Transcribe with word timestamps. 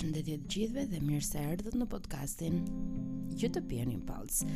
përshëndetje 0.00 0.34
të 0.40 0.46
gjithëve 0.52 0.82
dhe 0.94 0.98
mirë 1.04 1.24
se 1.26 1.40
erdhët 1.44 1.74
në 1.76 1.86
podcastin 1.92 2.54
Utopian 3.48 3.90
Impulse. 3.92 4.46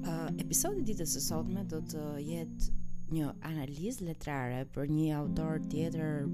Uh, 0.00 0.30
episodi 0.40 0.80
ditës 0.88 1.12
së 1.12 1.20
sotme 1.26 1.60
do 1.68 1.82
të 1.92 2.04
jetë 2.24 2.70
një 3.12 3.26
analizë 3.50 4.06
letrare 4.06 4.62
për 4.72 4.88
një 4.94 5.10
autor 5.18 5.60
tjetër 5.66 6.30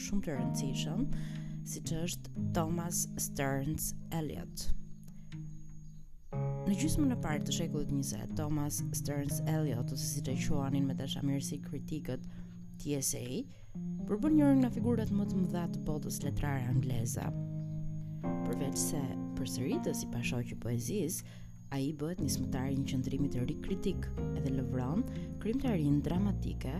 shumë 0.00 0.26
të 0.26 0.34
rëndësishëm, 0.34 1.04
siç 1.76 1.92
është 2.00 2.50
Thomas 2.56 3.04
Stearns 3.22 3.92
Eliot. 4.18 4.66
Në 6.34 6.74
gjysmën 6.82 7.14
e 7.14 7.20
parë 7.22 7.46
të 7.46 7.56
shekullit 7.60 7.94
20, 7.94 8.34
Thomas 8.40 8.82
Stearns 8.98 9.38
Eliot 9.46 9.94
ose 9.94 10.10
siç 10.16 10.26
e 10.34 10.38
shuanin 10.48 10.90
me 10.90 10.98
dashamirësi 10.98 11.62
kritikët 11.70 12.26
TSA, 12.82 13.28
përbën 14.10 14.38
njërën 14.40 14.64
nga 14.64 14.74
figurat 14.74 15.14
më 15.22 15.30
të 15.30 15.42
mëdha 15.44 15.66
të 15.76 15.86
botës 15.86 16.18
letrare 16.26 16.66
angleza, 16.72 17.30
përveç 18.52 18.76
se 18.76 18.98
për 19.36 19.48
sëritës 19.48 20.00
i 20.04 20.06
pashohë 20.12 20.56
poezis, 20.60 21.14
a 21.72 21.78
i 21.80 21.86
bët 21.96 22.18
një 22.20 22.32
smutari 22.34 22.74
një 22.76 22.82
qëndrimit 22.90 23.30
të 23.32 23.44
rikë 23.48 23.62
kritik 23.64 24.08
edhe 24.40 24.50
lëvron, 24.58 25.00
krim 25.40 25.62
të 25.62 25.72
dramatike, 26.08 26.74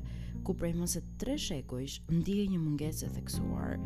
ku 0.44 0.52
prej 0.52 0.74
mëse 0.76 1.00
tre 1.22 1.38
shekuish 1.46 1.94
ndihë 2.18 2.44
një 2.52 2.60
munges 2.64 3.00
e 3.06 3.08
theksuar, 3.14 3.78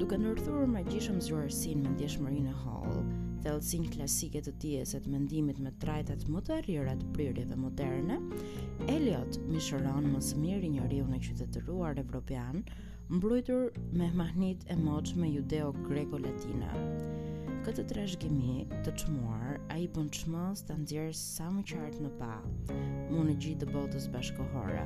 duke 0.00 0.16
nërthurë 0.22 0.70
më 0.72 0.84
gjishëm 0.88 1.20
zhuarësin 1.28 1.84
me 1.84 1.92
ndjeshë 1.98 2.32
e 2.46 2.56
hall, 2.62 2.96
dhe 3.44 3.52
lësin 3.58 3.88
klasike 3.92 4.40
të 4.48 4.56
tijes 4.64 4.94
e 4.96 5.02
të 5.04 5.12
mendimit 5.18 5.60
me 5.60 5.72
trajtat 5.84 6.24
më 6.32 6.42
të 6.48 6.62
rrirat 6.62 7.04
prirë 7.12 7.44
dhe 7.50 7.60
moderne, 7.66 8.16
Elliot 8.88 9.36
mishëron 9.52 10.08
më 10.16 10.20
së 10.30 10.40
mirë 10.46 10.64
i 10.70 10.74
një 10.78 10.88
rrivë 10.88 11.10
në 11.12 11.18
qytetëruar 11.28 12.00
evropian, 12.06 12.64
mbrojtur 13.10 13.70
me 13.92 14.10
mahnit 14.12 14.60
e 14.68 14.74
moqë 14.76 15.16
me 15.16 15.28
judeo 15.32 15.70
greko 15.86 16.18
latina 16.20 16.68
Këtë 17.64 17.84
të 17.88 17.94
rashgimi 17.96 18.58
të 18.84 18.90
qmuar, 19.00 19.56
a 19.72 19.74
i 19.82 19.84
pun 19.92 20.06
qmës 20.16 20.58
të 20.68 20.74
ndjerë 20.82 21.14
sa 21.16 21.46
më 21.52 21.62
qartë 21.70 22.00
në 22.04 22.10
pa, 22.20 22.34
mu 23.10 23.20
në 23.26 23.34
gjitë 23.44 23.60
të 23.62 23.66
botës 23.74 24.04
bashkohora. 24.12 24.84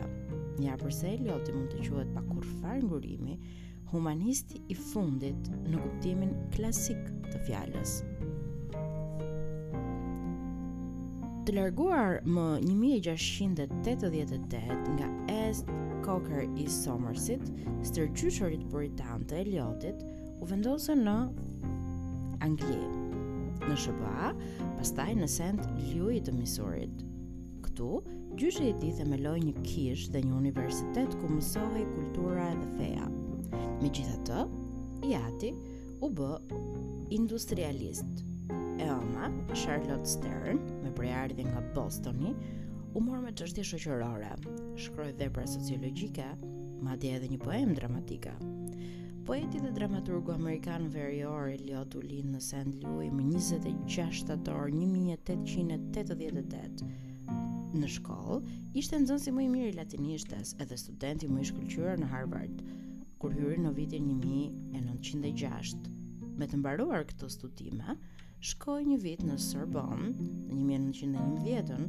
Nja 0.63 0.75
përse 0.81 1.09
e 1.13 1.15
loti 1.29 1.51
mund 1.55 1.69
të 1.75 1.79
quet 1.85 2.09
pa 2.17 2.23
kur 2.31 2.45
farë 2.53 2.85
ngurimi, 2.89 3.35
humanisti 3.93 4.57
i 4.67 4.75
fundit 4.81 5.43
në 5.61 5.77
kuptimin 5.83 6.33
klasik 6.57 7.03
të 7.29 7.39
fjallës. 7.47 7.93
Të 11.47 11.51
larguar 11.59 12.11
më 12.27 12.47
1688 12.67 14.95
nga 14.97 15.09
S 15.39 15.41
kokër 16.03 16.45
i 16.59 16.67
Somersit, 16.71 17.45
stërgjyshorit 17.87 18.67
bëritan 18.73 19.23
të 19.31 19.39
Eliotit, 19.45 20.03
u 20.43 20.49
vendosën 20.51 21.05
në 21.07 21.15
Angli, 22.43 22.81
në 23.63 23.77
Shëba, 23.85 24.33
pastaj 24.79 25.13
në 25.21 25.29
sendë 25.37 25.69
Louis 25.93 26.25
të 26.27 26.35
Misurit. 26.35 27.05
Këtu, 27.63 27.91
gjyshe 28.41 28.65
i 28.71 28.75
ti 28.83 28.91
themeloj 28.99 29.37
një 29.45 29.55
kish 29.63 30.09
dhe 30.15 30.25
një 30.27 30.35
universitet 30.41 31.15
ku 31.21 31.31
mësove 31.31 31.85
kultura 31.93 32.49
e 32.51 32.59
dhe 32.59 32.73
feja. 32.79 33.07
Me 33.79 33.93
gjitha 33.95 34.19
të, 34.27 34.43
i 35.07 35.15
ati 35.21 35.53
u 36.03 36.11
bë 36.11 36.33
industrialist. 37.15 38.25
E 38.83 38.89
oma, 38.91 39.31
Charlotte 39.55 40.09
Stern, 40.11 40.59
me 40.83 40.91
prejardhin 40.99 41.47
nga 41.53 41.63
Bostoni, 41.77 42.33
u 42.95 43.01
mor 43.01 43.21
me 43.25 43.31
çështje 43.33 43.63
shoqërore. 43.69 44.33
Shkroi 44.85 45.13
vepra 45.21 45.47
sociologjike, 45.49 46.27
madje 46.85 47.11
edhe 47.19 47.29
një 47.33 47.39
poem 47.41 47.71
dramatike. 47.79 48.35
Poeti 49.29 49.59
dhe 49.63 49.71
dramaturgu 49.79 50.31
amerikan 50.35 50.83
verior 50.93 51.43
Eliot 51.55 51.93
Ulin 51.97 52.29
në 52.35 52.41
St. 52.45 52.73
Louis 52.85 53.09
më 53.17 53.23
26 53.39 54.11
shtator 54.21 54.65
1888 54.75 56.85
në 57.81 57.89
shkollë, 57.97 58.43
ishte 58.77 58.95
nxënësi 59.01 59.31
më 59.33 59.41
i 59.47 59.49
mirë 59.55 59.69
i 59.73 59.79
latinishtes 59.79 60.49
edhe 60.61 60.77
studenti 60.85 61.25
më 61.33 61.39
i 61.41 61.49
shkëlqyer 61.49 61.97
në 62.03 62.07
Harvard, 62.13 62.57
kur 63.23 63.31
hyri 63.39 63.59
në 63.65 63.71
vitin 63.79 64.05
1906. 64.21 65.81
Me 66.37 66.45
të 66.51 66.57
mbaruar 66.61 67.03
këto 67.09 67.27
studime, 67.33 67.91
shkoi 68.43 68.83
një 68.85 68.99
vit 69.07 69.23
në 69.25 69.37
Sorbonne 69.41 70.13
në 70.51 70.63
1911 70.91 71.85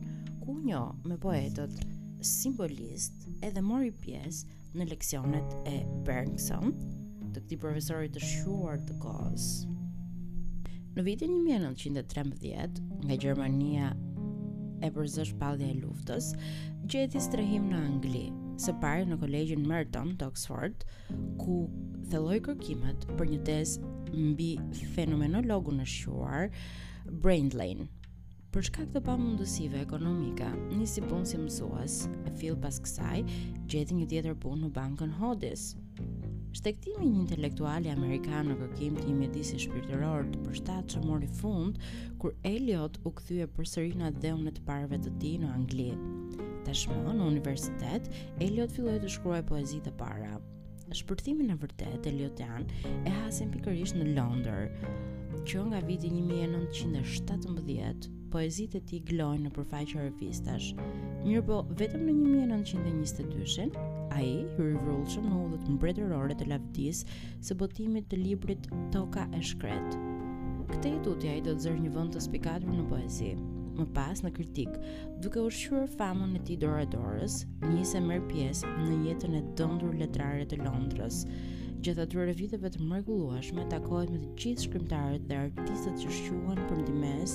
njo 0.51 0.95
me 1.07 1.15
poetët 1.23 1.71
simbolist 2.29 3.27
edhe 3.47 3.61
mori 3.63 3.91
pjesë 4.03 4.49
në 4.75 4.87
leksionet 4.89 5.53
e 5.71 5.75
Bergson 6.07 6.73
të 7.33 7.43
këti 7.43 7.57
profesorit 7.61 8.13
të 8.15 8.23
shuar 8.31 8.81
të 8.83 8.97
kohës. 9.05 9.45
Në 10.97 11.05
vitin 11.07 11.37
1913, 11.47 12.83
nga 13.07 13.15
Gjermania 13.23 13.93
e 14.83 14.91
përzësh 14.93 15.31
pallja 15.41 15.71
e 15.71 15.79
luftës, 15.79 16.33
gjeti 16.91 17.21
strehim 17.23 17.69
në 17.71 17.79
Angli, 17.79 18.25
së 18.61 18.75
pari 18.83 19.07
në 19.07 19.17
kolegjin 19.23 19.63
Merton 19.69 20.13
të 20.19 20.27
Oxford, 20.29 20.83
ku 21.41 21.63
theloj 22.11 22.37
kërkimet 22.49 23.07
për 23.17 23.31
një 23.31 23.41
tes 23.47 23.77
mbi 24.13 24.51
fenomenologu 24.93 25.73
në 25.73 25.87
shuar, 25.89 26.49
Brain 27.23 27.49
Lane, 27.57 27.87
Për 28.53 28.67
shkak 28.67 28.89
të 28.93 28.99
pamundësive 29.07 29.79
ekonomike, 29.81 30.45
nisi 30.77 31.01
punë 31.09 31.25
si 31.25 31.39
mësues, 31.41 31.93
e 32.29 32.33
fill 32.37 32.53
pas 32.61 32.75
kësaj 32.85 33.15
gjeti 33.73 33.95
një 33.97 34.05
tjetër 34.11 34.35
punë 34.43 34.67
në 34.67 34.69
bankën 34.75 35.15
hodis. 35.21 35.63
Shtektimi 36.59 37.07
një 37.07 37.23
intelektuali 37.23 37.89
amerikanë 37.95 38.51
në 38.53 38.57
kërkim 38.61 38.99
të 38.99 39.07
një 39.07 39.15
mjedisi 39.23 39.57
shpirtëror 39.65 40.29
të 40.35 40.43
përshtatë 40.45 40.91
që 40.93 41.01
mori 41.07 41.31
fund, 41.39 41.81
kur 42.21 42.37
Elliot 42.51 43.01
u 43.01 43.13
këthyje 43.17 43.49
për 43.57 43.71
sërina 43.73 44.11
dhe 44.21 44.35
unë 44.37 44.53
të 44.59 44.67
parve 44.69 45.01
të 45.01 45.15
ti 45.23 45.31
në 45.41 45.49
Angli. 45.55 45.89
Ta 46.69 46.77
në 47.17 47.29
universitet, 47.33 48.13
Elliot 48.37 48.71
filloj 48.77 48.99
të 49.01 49.09
shkruaj 49.17 49.41
poezitë 49.49 49.89
të 49.89 49.95
para. 50.03 50.33
Shpërtimin 50.93 51.49
e 51.49 51.57
vërtet, 51.63 52.05
Elliot 52.13 52.37
janë 52.37 52.99
e 53.09 53.17
hasen 53.23 53.49
pikërish 53.57 53.97
në 53.97 54.11
Londër, 54.13 54.69
që 55.41 55.65
nga 55.71 55.79
viti 55.89 56.13
1917, 56.21 58.13
poezitë 58.33 58.79
e 58.79 58.85
tij 58.89 59.01
glojnë 59.11 59.45
në 59.47 59.53
përfaqe 59.53 60.01
revistash. 60.07 60.71
Mirpo 61.25 61.59
vetëm 61.79 62.05
në 62.07 62.13
1922-shën 62.17 63.75
ai 64.17 64.27
hyri 64.55 64.71
rrugën 64.73 65.25
në 65.27 65.33
hodhës 65.37 65.67
mbretërore 65.75 66.33
të 66.39 66.47
Lavdis, 66.51 67.03
së 67.45 67.57
botimit 67.59 68.07
të 68.09 68.17
librit 68.23 68.65
Toka 68.95 69.27
e 69.37 69.41
shkret. 69.51 69.97
Këtë 70.71 70.93
i 70.95 71.01
tutja 71.05 71.33
ai 71.35 71.41
do 71.45 71.53
të 71.53 71.65
zërë 71.67 71.83
një 71.85 71.91
vend 71.95 72.15
të 72.15 72.21
spikatur 72.25 72.73
në 72.75 72.85
poezi. 72.91 73.33
Më 73.73 73.85
pas 73.97 74.19
në 74.25 74.29
kritik, 74.37 74.73
duke 75.25 75.41
ushqyer 75.49 75.85
famën 75.97 76.33
e 76.37 76.43
tij 76.45 76.57
doradorës, 76.61 77.39
nisi 77.71 78.01
merr 78.05 78.21
pjesë 78.29 78.69
në 78.85 78.97
jetën 79.11 79.37
e 79.39 79.41
dëndur 79.57 79.93
letrare 79.97 80.45
të 80.49 80.61
Londrës. 80.65 81.23
Gjatë 81.83 81.99
atyre 82.05 82.31
viteve 82.37 82.69
të 82.71 82.79
mërgulluashme, 82.89 83.65
takohet 83.71 84.13
me 84.13 84.19
të 84.23 84.29
gjithë 84.39 84.65
shkrimtarët 84.69 85.25
dhe 85.27 85.39
artistët 85.45 85.97
që 85.99 86.13
shquan 86.19 86.61
për 86.69 86.79
ndihmës, 86.83 87.33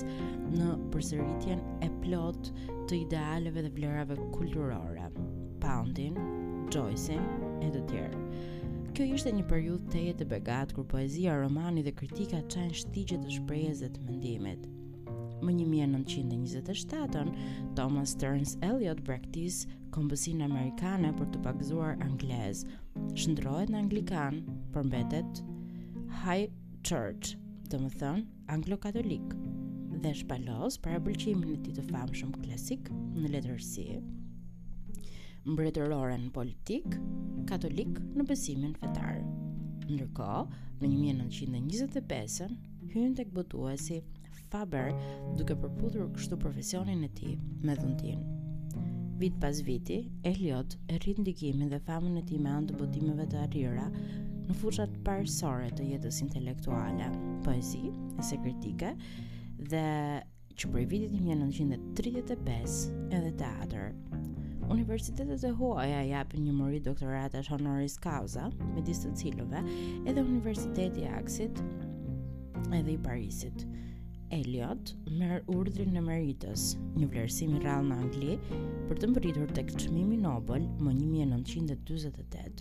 në 0.53 0.69
përsëritjen 0.93 1.61
e 1.85 1.89
plot 2.03 2.49
të 2.89 2.97
idealeve 3.03 3.63
dhe 3.67 3.73
vlerave 3.75 4.17
kulturore, 4.33 5.09
Poundin, 5.63 6.17
Joyce-in 6.73 7.63
e 7.65 7.69
të 7.75 7.83
tjerë. 7.91 8.23
Kjo 8.97 9.05
ishte 9.17 9.31
një 9.35 9.45
periudhë 9.51 9.91
të 9.93 10.01
jetë 10.07 10.23
të 10.23 10.27
begat 10.33 10.73
kur 10.75 10.87
poezia, 10.91 11.37
romani 11.39 11.83
dhe 11.87 11.93
kritika 11.95 12.41
çajnë 12.53 12.79
shtigje 12.81 13.19
të 13.25 13.35
shprehjes 13.37 13.85
të 13.85 14.07
mendimit. 14.09 14.67
Më 15.39 15.53
1927-ën, 15.55 17.29
Thomas 17.79 18.15
Stearns 18.17 18.57
Eliot 18.67 19.05
Brechtis, 19.07 19.63
kombësin 19.95 20.43
amerikane 20.49 21.13
për 21.19 21.31
të 21.35 21.43
pakëzuar 21.45 22.01
anglez, 22.09 22.65
Shndrohet 23.15 23.71
në 23.71 23.85
anglikan 23.85 24.43
përmbetet 24.75 25.45
High 26.25 26.51
Church, 26.83 27.37
të 27.71 27.79
më 27.85 27.93
thënë 28.01 28.27
anglo-katolik, 28.57 29.31
dhe 30.03 30.13
shpalos 30.21 30.75
para 30.83 31.01
pëlqimin 31.03 31.51
e 31.57 31.59
ti 31.65 31.73
të 31.75 31.83
famshëm 31.89 32.29
klasik 32.39 32.87
në 33.19 33.31
letërsi, 33.35 33.85
mbretërore 35.51 36.19
në 36.25 36.29
politik, 36.37 36.95
katolik 37.51 37.97
në 38.15 38.27
besimin 38.29 38.77
fetar. 38.83 39.19
Ndërko, 39.89 40.29
në 40.79 40.91
1925-ën, 40.93 42.55
hynë 42.93 43.17
të 43.19 43.25
këbëtuesi 43.33 44.01
Faber 44.51 44.93
duke 45.39 45.57
përputur 45.63 46.07
kështu 46.17 46.39
profesionin 46.45 47.01
e 47.07 47.09
ti 47.21 47.33
me 47.67 47.75
dhuntin. 47.79 48.21
Vit 49.21 49.35
pas 49.43 49.59
viti, 49.67 49.99
Eliot 50.31 50.77
e 50.93 50.97
rritë 51.03 51.21
ndikimin 51.25 51.69
dhe 51.75 51.81
famën 51.89 52.17
e 52.21 52.23
ti 52.31 52.39
me 52.45 52.53
antë 52.61 52.77
botimeve 52.81 53.27
të 53.33 53.43
arrira 53.47 53.89
në 54.49 54.57
fushat 54.61 54.95
parësore 55.09 55.69
të 55.81 55.89
jetës 55.95 56.23
intelektuale, 56.25 57.11
poezi, 57.45 57.89
e 58.17 58.25
se 58.29 58.39
kritike, 58.45 58.95
dhe 59.59 60.23
që 60.59 60.69
i 60.81 60.85
vitit 60.87 61.13
1935 61.15 62.77
edhe 63.15 63.33
teatr. 63.41 63.91
Universitetet 64.71 65.45
e 65.45 65.51
Huaja 65.59 66.01
japin 66.07 66.45
një 66.45 66.53
mëri 66.55 66.79
doktoratash 66.85 67.49
honoris 67.51 67.97
causa, 67.99 68.49
me 68.75 68.83
disë 68.85 69.09
të 69.09 69.19
cilove, 69.23 69.63
edhe 70.07 70.21
Universiteti 70.23 71.07
Aksit 71.09 71.63
edhe 72.75 72.95
i 72.95 72.99
Parisit. 73.03 73.65
Elliot 74.31 74.93
merë 75.17 75.41
urdrin 75.57 75.95
në 75.97 76.03
meritës, 76.05 76.73
një 77.01 77.09
vlerësim 77.11 77.55
i 77.57 77.63
rral 77.63 77.87
në 77.89 77.97
Angli, 78.05 78.35
për 78.91 79.01
të 79.01 79.09
mëritur 79.15 79.55
të 79.57 79.65
këtëshmimi 79.71 80.19
Nobel 80.21 80.69
më 80.85 80.93
1928. 81.01 82.61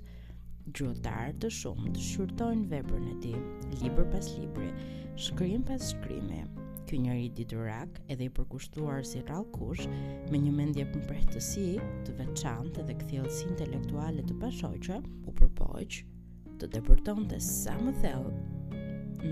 Gjotarë 0.78 1.36
të 1.44 1.52
shumë 1.62 1.92
të 1.98 2.06
shqyrtojnë 2.08 2.72
veprën 2.72 3.12
e 3.12 3.18
ti, 3.26 3.36
libër 3.82 4.08
pas 4.16 4.32
libri, 4.38 4.72
shkrim 5.20 5.68
pas 5.68 5.84
shkrimi, 5.92 6.42
ky 6.88 6.98
njeri 7.04 7.26
i 7.28 7.32
diturak, 7.38 7.90
edhe 8.14 8.28
i 8.28 8.34
përkushtuar 8.38 9.02
si 9.08 9.20
rallkush 9.30 9.88
me 10.32 10.40
një 10.44 10.52
mendje 10.60 10.86
për 10.94 11.02
mprehtësi 11.04 11.66
të 12.08 12.14
veçantë 12.22 12.86
dhe 12.88 12.96
kthjellësi 13.02 13.50
intelektuale 13.50 14.24
të 14.30 14.38
pashoqe, 14.44 15.02
u 15.28 15.34
përpoq 15.42 16.00
të 16.62 16.70
depërtonte 16.78 17.40
sa 17.48 17.76
më 17.82 17.94
thellë 18.04 18.34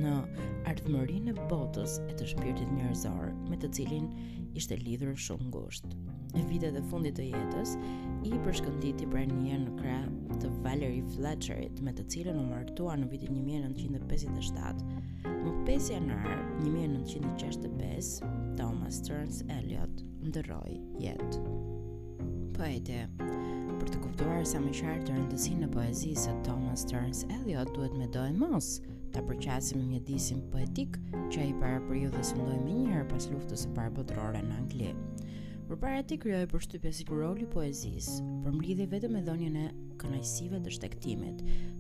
në 0.04 0.16
ardhmërinë 0.74 1.31
e 1.38 1.48
botës 1.56 1.98
e 2.12 2.18
të 2.19 2.28
shpirtit 2.34 2.75
njerëzor, 2.80 3.31
me 3.50 3.62
të 3.63 3.72
cilin 3.80 4.12
ishte 4.60 4.81
lidhur 4.84 5.16
shumë 5.28 5.51
ngushtë 5.54 5.98
në 6.36 6.44
vitet 6.52 6.76
e 6.76 6.82
fundit 6.92 7.16
të 7.16 7.30
jetës, 7.32 7.76
i 8.28 8.34
përshkënditi 8.44 9.08
për 9.12 9.30
një 9.30 9.58
në 9.64 9.76
krah 9.80 10.06
të 10.42 10.50
Valerie 10.66 11.06
Fletcherit, 11.14 11.80
me 11.86 11.94
të 11.96 12.04
cilën 12.12 12.40
u 12.42 12.48
martua 12.50 12.96
në 13.00 13.08
vitin 13.12 13.38
1957. 13.40 14.90
Më 15.26 15.54
5 15.68 15.92
janar 15.94 16.28
1965, 16.66 18.26
Thomas 18.60 19.00
Stearns 19.02 19.44
Elliot 19.60 20.04
ndëroj 20.26 20.76
jetë. 21.04 21.44
Poete, 22.56 23.00
për 23.22 23.92
të 23.94 24.02
kuptuar 24.04 24.44
sa 24.48 24.60
më 24.64 24.74
qartë 24.80 25.08
të 25.10 25.16
rëndësi 25.16 25.56
në 25.62 25.70
poezisë 25.74 26.24
së 26.28 26.36
Thomas 26.48 26.84
Stearns 26.86 27.24
Elliot, 27.36 27.72
duhet 27.78 27.96
me 28.00 28.10
dojë 28.16 28.36
mos 28.42 28.74
të 29.16 29.24
përqasim 29.30 29.86
një 29.94 30.02
disim 30.10 30.42
poetik 30.52 30.98
që 31.32 31.44
ai 31.46 31.50
i 31.54 31.58
para 31.62 31.80
për 31.88 32.00
ju 32.04 32.12
dhe 32.16 32.26
së 32.32 33.04
pas 33.12 33.28
luftës 33.32 33.66
e 33.68 33.70
parë 33.78 33.92
botërore 34.00 34.42
në 34.44 34.56
Angli. 34.60 34.92
Për 35.65 35.79
para 35.81 36.01
ti 36.06 36.13
kryoj 36.21 36.47
për 36.51 36.62
shtypje 36.62 36.89
si 36.94 37.06
kur 37.09 37.17
roli 37.23 37.45
poezis, 37.50 38.07
për 38.45 38.53
mblidhe 38.53 38.85
vetëm 38.91 39.15
me 39.15 39.21
dhonjën 39.25 39.56
e 39.57 39.63
kënajsive 40.03 40.59
të 40.62 40.73
shtektimit, 40.75 41.39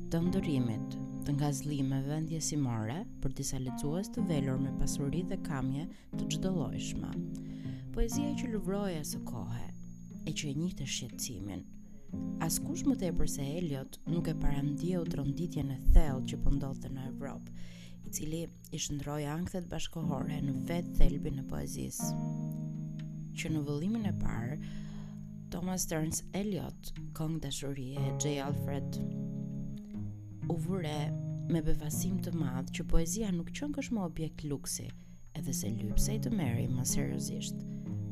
të 0.09 0.21
ndërimit, 0.25 0.95
të 1.27 1.35
nga 1.35 1.51
zlime 1.53 1.99
vendje 2.07 2.39
si 2.47 2.57
more, 2.57 2.95
për 3.21 3.35
disa 3.37 3.59
lecuas 3.61 4.09
të 4.09 4.23
velur 4.31 4.57
me 4.63 4.71
pasurit 4.79 5.29
dhe 5.29 5.37
kamje 5.45 5.85
të 6.15 6.29
gjdo 6.33 6.53
lojshma. 6.55 7.11
Poezia 7.93 8.31
që 8.39 8.49
lëvroja 8.55 9.03
së 9.05 9.21
kohë, 9.29 9.67
e 10.25 10.33
që 10.33 10.55
e 10.55 10.57
një 10.63 10.71
të 10.79 10.89
shqetsimin. 10.95 11.61
Askush 12.49 12.87
më 12.89 12.97
të 13.03 13.11
e 13.11 13.13
përse 13.21 13.45
Eliot 13.59 13.99
nuk 14.09 14.31
e 14.33 14.37
parandia 14.41 15.03
u 15.03 15.05
të 15.05 15.21
rënditje 15.21 15.67
në 15.69 15.77
thell 15.91 16.25
që 16.31 16.41
pëndodhë 16.47 16.87
po 16.87 16.93
në 16.97 17.05
Evropë, 17.11 17.69
i 18.09 18.17
cili 18.17 18.41
i 18.73 18.81
shëndroja 18.81 19.37
angthet 19.37 19.69
bashkohore 19.77 20.41
në 20.49 20.57
vetë 20.73 20.97
thelbi 21.03 21.37
në 21.37 21.45
poezisë 21.53 22.11
që 23.35 23.49
në 23.51 23.61
vëllimin 23.67 24.05
e 24.09 24.13
parë 24.19 24.55
Thomas 25.53 25.83
Stearns 25.85 26.21
Elliot, 26.39 26.91
këngë 27.17 27.41
dashurie 27.43 27.99
e 27.99 28.13
J. 28.23 28.31
Alfred, 28.45 28.95
u 30.51 30.55
vure 30.65 30.93
me 31.51 31.61
befasim 31.63 32.17
të 32.25 32.33
madh 32.35 32.71
që 32.77 32.85
poezia 32.91 33.31
nuk 33.35 33.51
qënë 33.55 33.75
këshmo 33.77 33.99
më 34.01 34.07
objekt 34.09 34.45
luksi, 34.47 34.87
edhe 35.39 35.53
se 35.53 35.69
lypse 35.77 36.15
i 36.15 36.21
të 36.23 36.31
merri 36.33 36.67
më 36.71 36.87
seriozisht. 36.95 37.57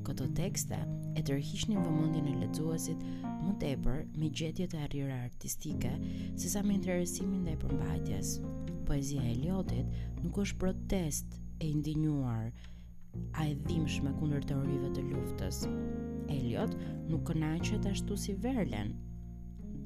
Këto 0.03 0.27
tekste 0.35 0.77
e 1.15 1.23
tërhiqnin 1.23 1.79
vëmendjen 1.79 2.27
e 2.33 2.35
lexuesit 2.43 3.05
më 3.23 3.53
tepër 3.63 4.01
me 4.19 4.27
gjetjet 4.39 4.75
e 4.75 4.81
arrira 4.87 5.21
artistike, 5.23 5.93
sesa 6.43 6.63
me 6.67 6.75
interesimin 6.75 7.45
ndaj 7.45 7.55
përmbajtjes. 7.63 8.33
Poezia 8.87 9.23
e 9.23 9.31
Eliotit 9.31 10.19
nuk 10.25 10.41
është 10.43 10.59
protest 10.59 11.39
e 11.63 11.69
indinuar 11.71 12.51
a 13.39 13.45
e 13.47 13.55
dhimshme 13.67 14.13
kundër 14.19 14.45
teorive 14.51 14.89
të 14.95 15.03
luftës. 15.11 15.63
Elliot 16.33 16.73
nuk 17.11 17.25
kënaqet 17.31 17.85
ashtu 17.91 18.17
si 18.17 18.33
Verlen. 18.45 18.93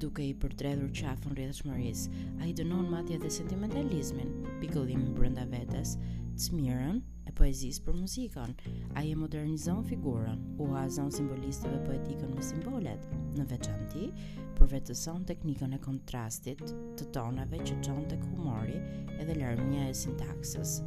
Duke 0.02 0.22
i 0.22 0.34
përdredhur 0.44 0.92
qafën 1.00 1.54
shmëris 1.60 2.02
a 2.40 2.46
i 2.48 2.54
dënon 2.60 2.86
matje 2.92 3.18
dhe 3.24 3.32
sentimentalizmin, 3.38 4.34
pikëllim 4.62 5.08
brënda 5.18 5.48
vetes, 5.54 5.98
Cmirën 6.38 7.00
e 7.26 7.32
poezis 7.34 7.80
për 7.82 7.96
muzikon, 7.98 8.52
a 8.94 9.02
i 9.02 9.16
modernizon 9.18 9.82
figurën, 9.90 10.38
u 10.62 10.68
hazon 10.76 11.10
simbolistëve 11.16 11.80
poetikën 11.88 12.30
me 12.36 12.46
simbolet, 12.52 13.10
në 13.40 13.48
veçanti, 13.56 14.12
përvetëson 14.62 15.26
teknikën 15.34 15.74
e 15.74 15.82
kontrastit 15.90 16.62
të 17.02 17.10
tonave 17.18 17.64
që 17.66 17.82
qonë 17.82 18.06
të 18.14 18.22
humori 18.30 18.78
edhe 19.18 19.40
lërmja 19.42 19.90
e 19.90 19.98
sintaksës. 20.06 20.78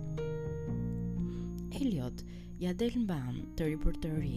Eliot 1.75 2.25
ja 2.61 2.73
del 2.77 2.95
mban 3.05 3.39
të 3.59 3.67
ri 3.71 3.77
për 3.81 3.99
të 4.03 4.11
ri 4.19 4.37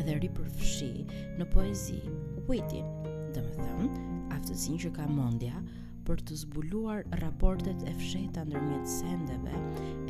edhe 0.00 0.16
ri 0.20 0.30
për 0.36 0.48
fshi 0.58 0.90
në 1.38 1.46
poezi 1.52 2.00
Witty, 2.48 2.80
dhe 3.34 3.42
më 3.42 3.54
thëmë, 3.56 4.02
aftësin 4.36 4.78
që 4.84 4.90
ka 4.98 5.06
mondja 5.10 5.58
për 6.06 6.20
të 6.28 6.36
zbuluar 6.44 7.02
raportet 7.22 7.80
e 7.90 7.94
fshetë 7.98 8.44
ndërmjet 8.50 8.92
sendeve 8.98 9.56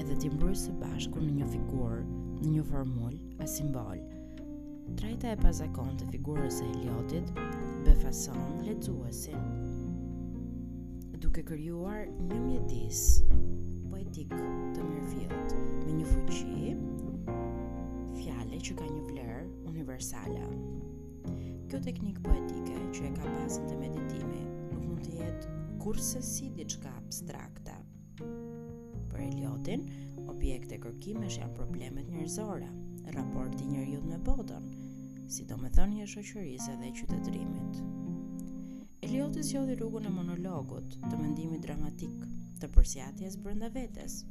edhe 0.03 0.17
t'i 0.21 0.33
mbërë 0.35 0.59
së 0.63 0.75
bashku 0.83 1.23
në 1.25 1.37
një 1.41 1.49
figurë, 1.55 2.03
në 2.43 2.53
një 2.59 2.67
formullë 2.71 3.41
a 3.41 3.49
simbolë. 3.49 4.23
Trajta 5.01 5.33
e 5.33 5.41
pasakon 5.41 5.97
të 6.01 6.11
figurës 6.13 6.61
e 6.61 6.69
Eliotit 6.75 7.33
befason 7.89 8.63
lecuesin 8.69 9.53
duke 11.17 11.41
kërjuar 11.49 12.05
një 12.29 12.39
mjedis 12.45 13.01
romantik 14.17 14.31
të 14.75 14.83
mirëfillt 14.83 15.51
me 15.61 15.93
një 15.93 16.05
fuqi 16.09 16.71
fjale 18.17 18.61
që 18.69 18.77
ka 18.79 18.87
një 18.89 19.01
vlerë 19.11 19.43
universale. 19.69 20.47
Kjo 21.69 21.81
teknikë 21.85 22.23
poetike 22.25 22.79
që 22.97 23.03
e 23.11 23.11
ka 23.19 23.27
bazën 23.35 23.67
të 23.69 23.77
meditimi 23.83 24.41
nuk 24.71 24.87
mund 24.87 25.03
të 25.05 25.13
jetë 25.19 25.53
kurse 25.85 26.23
si 26.25 26.49
diçka 26.57 26.95
abstrakta. 27.03 27.77
Për 28.23 29.21
Eliotin, 29.27 29.85
objekte 30.33 30.79
e 30.79 30.81
kërkimesh 30.87 31.37
janë 31.43 31.53
problemet 31.59 32.09
njërzora, 32.17 32.71
raporti 33.19 33.69
njërjut 33.75 34.09
me 34.15 34.23
botën, 34.31 34.73
si 35.29 35.45
do 35.45 35.59
me 35.61 35.69
shoqërisë 35.77 36.79
dhe 36.81 36.95
qytetrimit. 37.03 37.85
Eliotis 39.07 39.53
jodhi 39.53 39.77
rrugën 39.77 40.09
e 40.09 40.17
monologut 40.21 40.99
të 41.05 41.15
mendimi 41.21 41.59
dramatikë, 41.61 42.33
të 42.61 42.69
përsjatjes 42.73 43.37
brenda 43.45 43.69
vetes. 43.73 44.23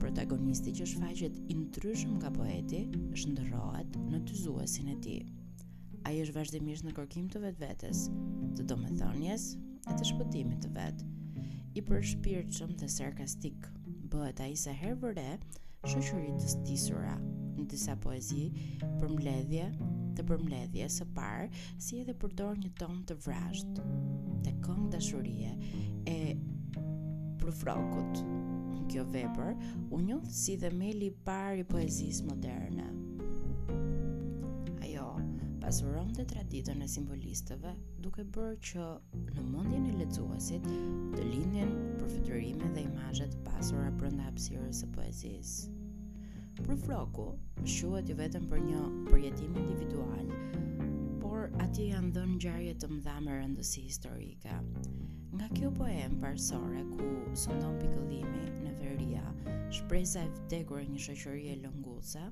Protagonisti 0.00 0.72
që 0.78 0.86
shfaqet 0.88 1.36
i 1.52 1.56
ndryshëm 1.60 2.14
nga 2.16 2.30
poeti, 2.32 2.84
shndërrohet 3.20 3.98
në 4.12 4.20
tyzuesin 4.28 4.88
e 4.94 4.94
tij. 5.04 5.18
Ai 6.08 6.16
është 6.24 6.34
vazhdimisht 6.38 6.86
në 6.88 6.94
kërkim 6.96 7.28
të 7.30 7.42
vetvetes, 7.44 8.06
të 8.56 8.64
domethënies 8.70 9.46
e 9.84 9.92
të 9.98 10.08
shpëtimit 10.12 10.64
të 10.64 10.70
vet. 10.78 11.04
I 11.78 11.82
përshpirtshëm 11.88 12.72
dhe 12.80 12.88
sarkastik, 12.94 13.68
bëhet 14.12 14.40
ai 14.44 14.54
sa 14.62 14.72
herë 14.76 14.98
vore 15.04 15.28
shëshurit 15.92 16.40
të 16.42 16.50
stisura 16.56 17.14
në 17.20 17.66
disa 17.72 17.94
poezi 18.02 18.48
për 19.00 19.12
mbledhje 19.14 19.68
të 20.18 20.26
mledhje 20.38 20.88
së 20.92 21.04
parë 21.16 21.46
si 21.80 22.00
edhe 22.02 22.14
përdor 22.22 22.56
një 22.60 22.72
ton 22.80 23.00
të 23.08 23.16
vrasht 23.26 23.80
të 24.44 24.54
këngë 24.66 24.90
dashurie 24.96 25.52
e 26.08 26.34
për 27.42 27.56
frokut. 27.58 28.18
Kjo 28.92 29.02
vepër 29.10 29.54
u 29.90 29.98
njoh 30.00 30.22
si 30.30 30.54
themeli 30.60 31.08
i 31.10 31.14
parë 31.26 31.62
i 31.62 31.66
poezisë 31.66 32.26
moderne. 32.28 32.84
Ajo 34.84 35.08
pasuron 35.62 36.12
traditën 36.18 36.84
e 36.84 36.90
simbolistëve, 36.94 37.72
duke 38.04 38.24
bërë 38.36 38.58
që 38.70 38.86
në 39.26 39.46
mendjen 39.50 39.88
e 39.90 39.94
lexuesit 40.00 40.68
të 41.16 41.26
lindin 41.32 41.72
përfytyrime 42.02 42.70
dhe 42.76 42.84
imazhe 42.90 43.26
të 43.32 43.42
pasura 43.48 43.90
brenda 43.98 44.28
hapësirës 44.28 44.84
së 44.84 44.90
poezisë. 44.96 45.72
Për 46.62 46.76
froku, 46.84 47.26
shuhet 47.74 48.10
jo 48.12 48.18
vetëm 48.22 48.46
për 48.52 48.60
një 48.68 48.84
përjetim 49.10 49.56
individual, 49.64 50.30
por 51.24 51.48
atje 51.64 51.88
janë 51.94 52.12
dhënë 52.18 52.36
ngjarje 52.38 52.76
të 52.84 52.92
mëdha 52.96 53.18
me 53.26 53.36
rëndësi 53.40 53.88
historike. 53.88 54.60
Nga 55.32 55.48
kjo 55.56 55.68
poem 55.72 56.12
parsore 56.20 56.82
ku 56.92 57.00
sëndon 57.32 57.78
pikëllimi 57.80 58.42
në 58.66 58.72
veria, 58.76 59.22
shpreza 59.72 60.20
e 60.26 60.32
vdekur 60.34 60.82
e 60.84 60.88
një 60.92 60.98
shëqëri 61.06 61.46
e 61.54 61.54
lënguza, 61.62 62.26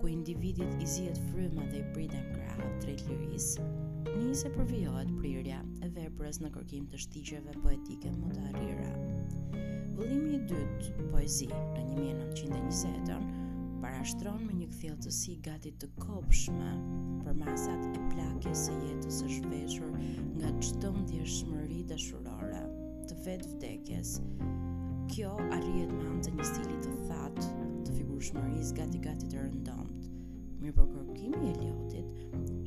ku 0.00 0.08
individit 0.08 0.72
i 0.80 0.86
zjet 0.88 1.20
fryma 1.26 1.66
dhe 1.68 1.82
i 1.82 1.86
priten 1.92 2.24
krah 2.32 2.56
drejt 2.80 3.04
liris, 3.12 3.50
nise 4.16 4.48
përvijohet 4.56 5.12
prirja 5.20 5.60
e 5.84 5.90
veprës 5.98 6.40
në 6.40 6.52
kërkim 6.56 6.86
të 6.94 7.02
shtigjeve 7.04 7.52
poetike 7.66 8.14
më 8.16 8.30
të 8.38 8.46
arira. 8.52 8.94
Vëllimi 10.00 10.38
i 10.38 10.40
dytë, 10.48 11.08
poezi, 11.10 11.50
në 11.52 11.84
1920-ën, 11.90 13.28
parashtron 13.84 14.40
me 14.48 14.56
një 14.62 14.94
si 15.20 15.36
gati 15.48 15.74
të 15.82 15.90
kopshme 16.00 16.72
për 17.26 17.36
masat 17.44 17.84
e 17.92 18.08
plakjes 18.14 18.66
se 18.66 18.72
jetës 18.80 19.20
e 19.26 19.30
shveshur 19.36 19.92
nga 20.40 20.50
qëtëm 20.62 21.04
tjeshtë 21.10 21.36
shmëri 21.36 21.82
dëshuror 21.92 22.37
të 23.08 23.16
vetë 23.24 23.48
vdekjes. 23.54 24.10
Kjo 25.08 25.30
arrihet 25.48 25.90
me 25.96 26.04
anë 26.10 26.24
të 26.26 26.32
një 26.36 26.44
stili 26.46 26.74
të 26.84 26.90
thatë, 27.08 27.44
të 27.86 27.94
figur 28.00 28.24
shmëris 28.26 28.72
gati 28.76 29.00
gati 29.04 29.30
të 29.32 29.38
rëndomt. 29.44 30.08
Mirë 30.60 30.74
për 30.76 30.90
po, 30.90 31.04
kërkimi 31.06 31.52
e 31.52 31.52
ljotit, 31.62 32.22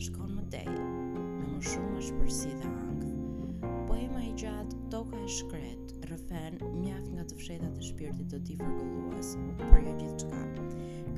shkon 0.08 0.34
më 0.40 0.46
tej, 0.56 0.66
në 0.72 1.50
më 1.52 1.60
shumë 1.70 1.98
është 2.04 2.18
përsi 2.24 2.54
dhe 2.62 2.74
Poema 3.92 4.22
i 4.24 4.32
gjatë, 4.40 4.78
toka 4.90 5.20
e 5.22 5.28
shkret, 5.30 5.92
rëfen, 6.10 6.58
mjaft 6.80 7.12
nga 7.12 7.26
të 7.28 7.36
fshetat 7.38 7.76
e 7.82 7.88
shpirtit 7.90 8.32
të 8.32 8.40
ti 8.48 8.56
fërgulluas, 8.62 9.34
për 9.60 9.84
jo 9.86 9.94
gjithë 10.00 10.30
qka. 10.32 10.42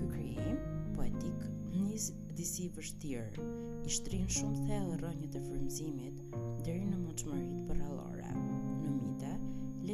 Kë 0.01 0.09
kryim, 0.09 0.57
poetik, 0.97 1.45
njës 1.77 2.09
disi 2.35 2.67
vështirë, 2.75 3.47
i 3.87 3.93
shtrinë 3.99 4.35
shumë 4.39 4.65
thellë 4.71 4.99
rënjët 5.05 5.39
e 5.39 5.45
frimzimit, 5.45 6.19
deri 6.65 6.83
në 6.89 6.99
më 7.05 7.39
për 7.69 7.85
alore 7.87 8.22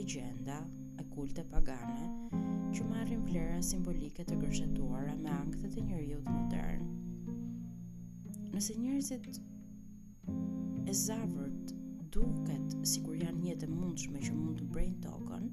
legjenda 0.10 0.68
e 0.98 1.06
kulte 1.08 1.44
pagane 1.46 2.38
që 2.74 2.82
marrin 2.90 3.22
vlera 3.28 3.60
simbolike 3.62 4.24
të 4.26 4.38
gërshetuara 4.42 5.14
me 5.22 5.30
ankthet 5.30 5.76
e 5.78 5.84
njerëzit 5.86 6.32
modern. 6.34 6.88
Nëse 8.56 8.74
njerëzit 8.82 9.28
e 10.90 10.96
zavërt 11.04 11.76
duket 12.16 12.74
sikur 12.94 13.20
janë 13.22 13.44
një 13.44 13.56
të 13.62 13.70
mundshme 13.70 14.24
që 14.26 14.34
mund 14.34 14.64
të 14.64 14.72
brejnë 14.74 14.98
tokën, 15.04 15.46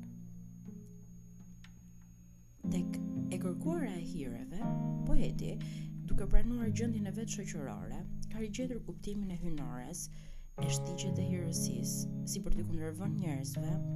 tek 2.72 2.96
e 3.36 3.40
kërkuara 3.44 3.92
e 3.98 4.06
hireve, 4.14 4.70
poeti, 5.10 5.52
duke 6.08 6.30
pranuar 6.32 6.72
gjendjen 6.72 7.12
e 7.12 7.14
vet 7.18 7.36
shoqërore, 7.36 8.00
ka 8.32 8.40
rigjetur 8.40 8.80
kuptimin 8.88 9.36
e 9.36 9.38
hynores, 9.44 10.06
e 10.64 10.72
shtigjet 10.72 11.20
e 11.20 11.28
hirësis, 11.28 11.96
si 12.25 12.40
për 12.40 12.56
të 12.56 12.64
kundërvën 12.70 13.16
njërësve 13.20 13.60
njerëzve, 13.60 13.96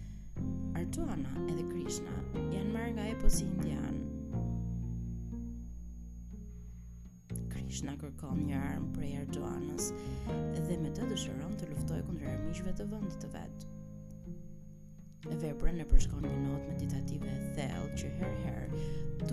Artuana 0.81 1.29
edhe 1.45 1.61
Krishna 1.69 2.09
janë 2.49 2.71
marrë 2.73 2.93
nga 2.95 3.03
epos 3.11 3.35
indian. 3.45 3.97
Krishna 7.51 7.93
kërkon 8.01 8.39
një 8.47 8.61
armë 8.71 8.89
prej 8.95 9.11
Artuanas 9.19 9.91
dhe 10.63 10.79
me 10.81 10.89
të 10.89 11.05
dëshiron 11.11 11.53
të 11.61 11.69
luftojë 11.75 12.07
kundër 12.07 12.31
armiqve 12.31 12.73
të 12.79 12.89
vendit 12.95 13.19
të 13.21 13.29
vet. 13.35 13.67
E 15.29 15.37
veprën 15.45 15.83
e 15.83 15.87
përshkon 15.93 16.25
një 16.25 16.33
notë 16.47 16.71
meditative 16.73 17.29
e 17.35 17.53
thellë 17.59 17.93
që 18.01 18.11
herë 18.17 18.41
herë 18.47 18.81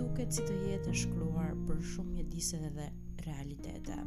duket 0.03 0.37
si 0.37 0.45
të 0.45 0.59
jetë 0.69 0.93
e 0.93 0.95
shkruar 1.01 1.57
për 1.65 1.81
shumë 1.95 2.13
mjedise 2.19 2.61
dhe 2.77 2.89
realitete. 3.25 3.97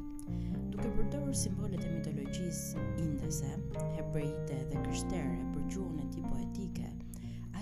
Duke 0.70 0.94
përdorur 1.00 1.34
simbolet 1.42 1.82
e 1.82 1.90
mitologjisë 1.99 2.87
indese, 3.02 3.50
hebreite 3.99 4.62
dhe 4.70 4.87
krishtere 4.87 5.40
për 5.56 5.68
gjuhën 5.75 6.02
e 6.06 6.11
tij 6.14 6.28
poetike, 6.30 6.91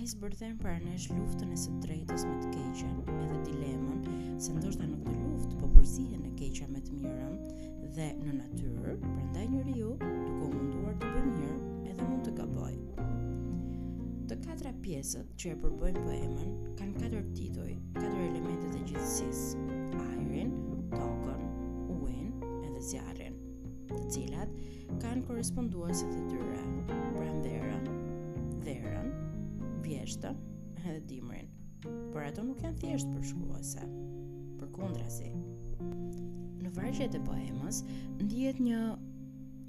i 0.00 0.06
zbërthen 0.08 0.54
për 0.56 0.70
anesh 0.78 1.10
luftën 1.12 1.50
e 1.52 1.56
së 1.60 1.74
drejtës 1.84 2.22
me 2.24 2.36
të 2.40 2.46
keqen, 2.54 3.00
me 3.18 3.40
dilemën 3.44 4.38
se 4.40 4.54
ndoshta 4.56 4.86
nuk 4.88 5.02
të 5.10 5.16
luftë, 5.16 5.56
po 5.60 5.68
përzihen 5.74 6.22
e 6.24 6.30
keqja 6.38 6.68
me 6.72 6.80
të 6.86 6.94
mirën, 7.02 7.34
dhe 7.98 8.06
në 8.16 8.32
natyrë, 8.38 8.94
prandaj 9.02 9.42
një 9.56 9.60
riu, 9.66 9.90
duke 10.06 10.48
munduar 10.54 10.96
të 11.02 11.10
bëjë 11.16 11.26
mirë, 11.34 11.58
edhe 11.92 12.06
mund 12.08 12.24
të 12.24 12.32
gaboj. 12.38 12.72
Të 14.30 14.40
katra 14.46 14.72
pjesët 14.86 15.34
që 15.42 15.52
e 15.52 15.58
përbëjnë 15.66 16.04
poemën, 16.08 16.54
kanë 16.80 16.96
katër 17.02 17.26
titoj, 17.36 17.70
katër 17.98 18.22
elementet 18.30 18.78
e 18.78 18.84
gjithësisë 18.88 19.64
ajrin, 20.06 20.54
tokën, 20.96 21.44
uin, 21.98 22.52
edhe 22.70 22.80
zjarrin 22.92 23.36
të 23.90 24.04
cilat 24.16 24.56
kanë 25.02 25.42
se 26.00 26.06
të 26.06 26.20
tyre, 26.32 26.64
pranderën, 26.88 27.42
dherën, 27.50 27.90
dherën 28.64 29.08
thjeshtë 29.90 30.30
edhe 30.86 31.00
dimrin. 31.10 31.48
Por 32.14 32.22
ato 32.22 32.44
nuk 32.46 32.60
janë 32.62 32.78
thjesht 32.82 33.08
për 33.14 33.24
shkruese, 33.30 33.86
për 34.60 34.68
kundra 34.76 35.08
si. 35.10 35.30
Në 36.60 36.70
vargjet 36.76 37.16
e 37.18 37.22
poemës, 37.26 37.80
ndijet 38.22 38.60
një 38.62 38.78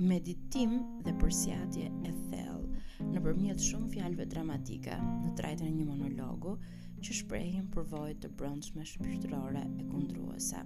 meditim 0.06 0.78
dhe 1.06 1.16
përsjatje 1.22 1.88
e 2.10 2.14
thellë 2.28 3.08
në 3.12 3.24
përmjet 3.26 3.64
shumë 3.66 3.90
fjalve 3.96 4.28
dramatika 4.30 5.00
në 5.02 5.34
trajtën 5.40 5.70
e 5.70 5.74
një 5.80 5.86
monologu 5.90 6.54
që 7.02 7.18
shprejhin 7.18 7.72
përvojt 7.74 8.22
të 8.22 8.32
brëndsh 8.38 8.76
me 8.78 8.86
shpirtërore 8.86 9.64
e 9.82 9.88
kundruese 9.90 10.62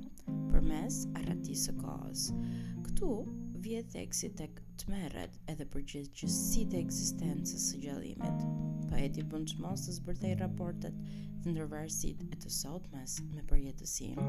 për 0.51 0.67
mes 0.67 0.99
arratisë 1.21 1.71
e 1.73 1.77
kohës. 1.79 2.27
Këtu 2.89 3.13
vjetë 3.69 4.03
e 4.03 4.33
tek 4.41 4.59
të 4.81 4.91
këtë 4.91 5.31
edhe 5.55 5.65
për 5.71 5.87
gjithë 5.93 6.13
gjithësi 6.19 6.67
të 6.73 6.83
eksistencës 6.85 7.67
së 7.71 7.83
gjallimit 7.87 8.47
pa 8.95 9.03
e 9.03 9.09
ti 9.11 9.23
bënë 9.27 9.49
që 9.51 9.55
mos 9.59 9.81
të 9.83 9.93
zbërtej 9.97 10.33
raportet 10.39 10.95
e 11.45 12.37
të 12.41 12.51
sotmes 12.57 13.17
me 13.33 13.41
përjetësim, 13.49 14.21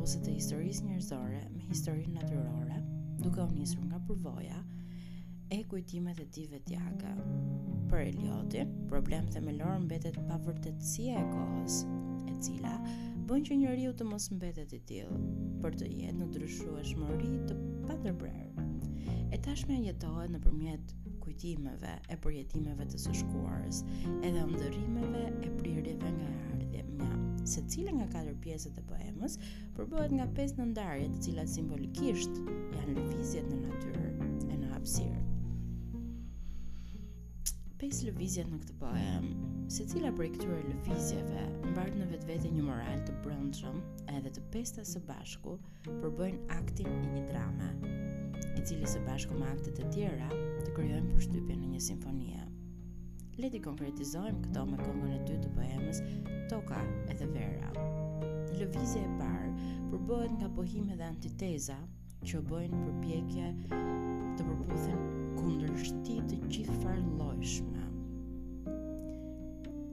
ose 0.00 0.18
të 0.24 0.34
historis 0.38 0.80
njërzore 0.86 1.38
me 1.54 1.62
historin 1.68 2.16
naturore, 2.18 2.80
duke 3.22 3.40
o 3.44 3.46
njësër 3.54 3.84
nga 3.86 4.00
përvoja 4.08 4.58
e 5.58 5.60
kujtimet 5.70 6.18
e 6.18 6.26
ti 6.34 6.48
vetjaka. 6.50 7.14
Për 7.92 8.00
Elioti, 8.08 8.66
problem 8.90 9.30
të 9.30 9.44
mbetet 9.86 10.18
pa 10.28 10.40
vërtetsia 10.48 11.22
e 11.22 11.24
kohës, 11.36 11.78
e 12.32 12.36
cila 12.46 12.74
bën 13.30 13.46
që 13.48 13.60
njëri 13.62 13.86
u 13.92 13.94
të 13.94 14.08
mos 14.10 14.28
mbetet 14.34 14.74
i 14.74 14.82
tilë, 14.90 15.22
për 15.62 15.78
të 15.78 15.92
jetë 16.02 16.18
në 16.24 16.30
të 16.34 16.46
e 16.82 16.84
shmëri 16.90 17.32
të 17.46 17.60
pa 17.86 18.00
të 18.02 18.16
brerë. 18.24 18.68
E 19.32 19.38
tashme 19.46 19.78
e 19.78 19.84
jetohet 19.92 20.34
në 20.34 20.42
përmjetë 20.44 21.01
kujtimeve 21.32 21.92
e 22.12 22.16
përjetimeve 22.24 22.84
të 22.92 22.98
së 23.04 23.12
shkuarës 23.22 23.78
edhe 24.26 24.42
ndërrimeve 24.50 25.22
e 25.46 25.50
prirjeve 25.56 26.10
nga 26.16 26.26
ardhje 26.52 26.82
mja. 26.92 27.10
Se 27.52 27.62
cilën 27.74 27.96
nga 27.96 28.06
4 28.12 28.34
pjesët 28.44 28.76
e 28.78 28.84
poemës 28.90 29.38
përbohet 29.78 30.12
nga 30.18 30.26
5 30.38 30.56
nëndarjet 30.60 31.14
të 31.16 31.22
cilat 31.28 31.48
simbolikisht 31.54 32.36
janë 32.36 32.96
lëvizjet 32.98 33.48
në 33.48 33.62
natyrë 33.62 34.04
e 34.52 34.60
në 34.64 34.72
hapsirë. 34.74 35.22
5 37.82 38.00
lëvizjet 38.06 38.50
në 38.52 38.60
këtë 38.62 38.76
poem, 38.78 39.24
se 39.76 39.88
cila 39.90 40.12
për 40.18 40.28
i 40.28 40.28
këtyre 40.36 40.60
lëvizjeve 40.68 41.46
mbartë 41.72 42.02
në 42.02 42.10
vetë 42.12 42.28
vetë 42.30 42.52
një 42.58 42.66
moral 42.68 43.00
të 43.08 43.16
brëndshëm 43.24 43.80
edhe 44.20 44.30
të 44.36 44.44
pesta 44.54 44.84
së 44.92 45.02
bashku 45.08 45.56
përbëjnë 45.88 46.44
aktin 46.60 46.92
e 47.00 47.16
një 47.16 47.26
drame 47.32 47.72
i 48.56 48.60
cili 48.66 48.86
së 48.86 49.00
bashku 49.06 49.34
me 49.38 49.46
aktet 49.54 49.78
e 49.82 49.86
tjera 49.94 50.28
të 50.64 50.74
krijojnë 50.76 51.12
përshtypjen 51.14 51.60
në 51.62 51.68
një 51.74 51.80
simfonie. 51.88 52.40
Le 53.40 53.50
të 53.52 53.60
konkretizojmë 53.64 54.42
këto 54.46 54.64
me 54.68 54.78
këngën 54.80 55.12
e 55.14 55.20
dytë 55.26 55.38
të 55.44 55.52
poemës 55.56 56.00
Toka 56.50 56.80
e 57.12 57.16
The 57.20 57.28
Vera. 57.32 57.70
Lëvizja 58.58 59.02
e 59.02 59.12
parë 59.20 59.70
përbohet 59.92 60.34
nga 60.40 60.50
pohime 60.56 60.98
dhe 60.98 61.06
antiteza 61.08 61.78
që 62.28 62.42
bëjnë 62.50 62.82
përpjekje 62.86 63.50
të 63.70 64.48
përputhen 64.48 65.06
kundër 65.38 65.72
shti 65.88 66.18
të 66.28 66.40
gjithë 66.46 66.76
farë 66.82 67.06
lojshme. 67.22 67.86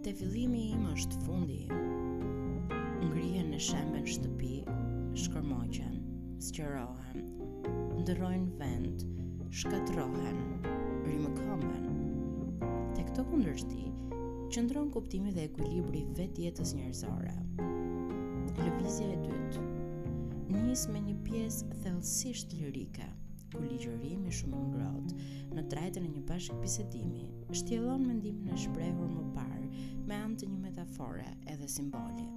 Te 0.06 0.14
fillimi 0.20 0.68
im 0.76 0.86
është 0.94 1.22
fundi 1.26 1.62
im. 1.68 1.88
Ngrihen 3.08 3.54
në 3.54 3.60
shemben 3.70 4.08
shtëpi, 4.08 4.56
shkërmoqen, 5.26 5.96
Sqëro 6.40 6.86
ndërrojnë 8.00 8.52
vend, 8.60 9.02
shkatrohen, 9.60 10.38
rimëkomen. 11.04 11.88
Te 12.96 13.04
këto 13.10 13.26
kundërshti, 13.28 13.90
qëndron 14.56 14.88
kuptimi 14.94 15.34
dhe 15.36 15.44
ekulibri 15.50 16.06
vetë 16.18 16.46
jetës 16.48 16.72
njërzore. 16.78 17.34
Lëvizja 18.60 19.10
e 19.14 19.18
dytë 19.24 19.66
Nis 20.50 20.86
me 20.90 21.02
një 21.06 21.16
pjesë 21.28 21.68
thellësisht 21.84 22.56
lirike, 22.58 23.06
ku 23.54 23.62
ligjërimi 23.68 24.32
shumë 24.40 24.62
ngrot, 24.72 25.12
në 25.58 25.66
trajtën 25.74 26.08
e 26.08 26.14
një 26.16 26.24
bashk 26.32 26.56
bisedimi, 26.64 27.28
shtjellon 27.52 28.08
mendimin 28.08 28.56
e 28.56 28.62
shprehur 28.64 29.12
më 29.14 29.26
parë 29.38 29.88
me 30.10 30.22
anë 30.26 30.40
të 30.42 30.52
një 30.56 30.62
metafore 30.66 31.28
edhe 31.54 31.68
simboli. 31.70 32.30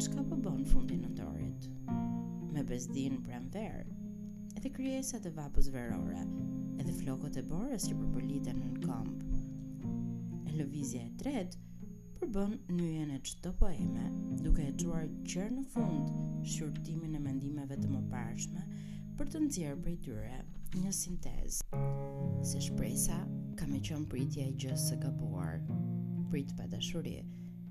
Çka 0.00 0.22
po 0.30 0.38
bën 0.46 0.62
fundi 0.70 1.02
në 1.02 1.10
në 1.10 1.18
dorit? 1.18 1.68
me 2.52 2.62
bezdin 2.66 3.20
pranverë, 3.22 3.82
edhe 4.58 4.70
kryesat 4.74 5.26
e 5.28 5.32
vapës 5.36 5.68
verore, 5.74 6.22
edhe 6.82 6.94
flokot 7.00 7.36
e 7.38 7.44
borës 7.46 7.84
që 7.90 7.98
përpëllitën 7.98 8.58
në 8.58 8.70
në 8.74 9.42
E 10.50 10.54
lëvizja 10.58 11.02
e 11.06 11.10
tretë 11.20 11.58
përbën 12.18 12.56
njën 12.78 13.12
e 13.16 13.18
qëto 13.26 13.52
poeme, 13.60 14.06
duke 14.42 14.64
e 14.66 14.72
çuar 14.82 15.06
qërë 15.30 15.52
në 15.56 15.64
fund 15.74 16.10
shqyrtimin 16.50 17.14
e 17.14 17.20
mendimeve 17.22 17.76
të 17.78 17.88
më 17.94 18.02
pashme, 18.10 18.64
për 19.20 19.30
të 19.30 19.42
nëzirë 19.44 19.76
për 19.84 19.92
i 19.92 19.96
tyre 20.08 20.40
një 20.82 20.92
sintezë. 20.94 21.82
Se 22.50 22.60
shpresa, 22.66 23.20
ka 23.58 23.66
me 23.70 23.78
qënë 23.78 24.10
pritja 24.10 24.48
i 24.50 24.56
gjësë 24.58 24.84
së 24.88 24.98
gabuar, 25.06 25.62
prit 26.32 26.50
pa 26.58 26.66
dashuri, 26.74 27.20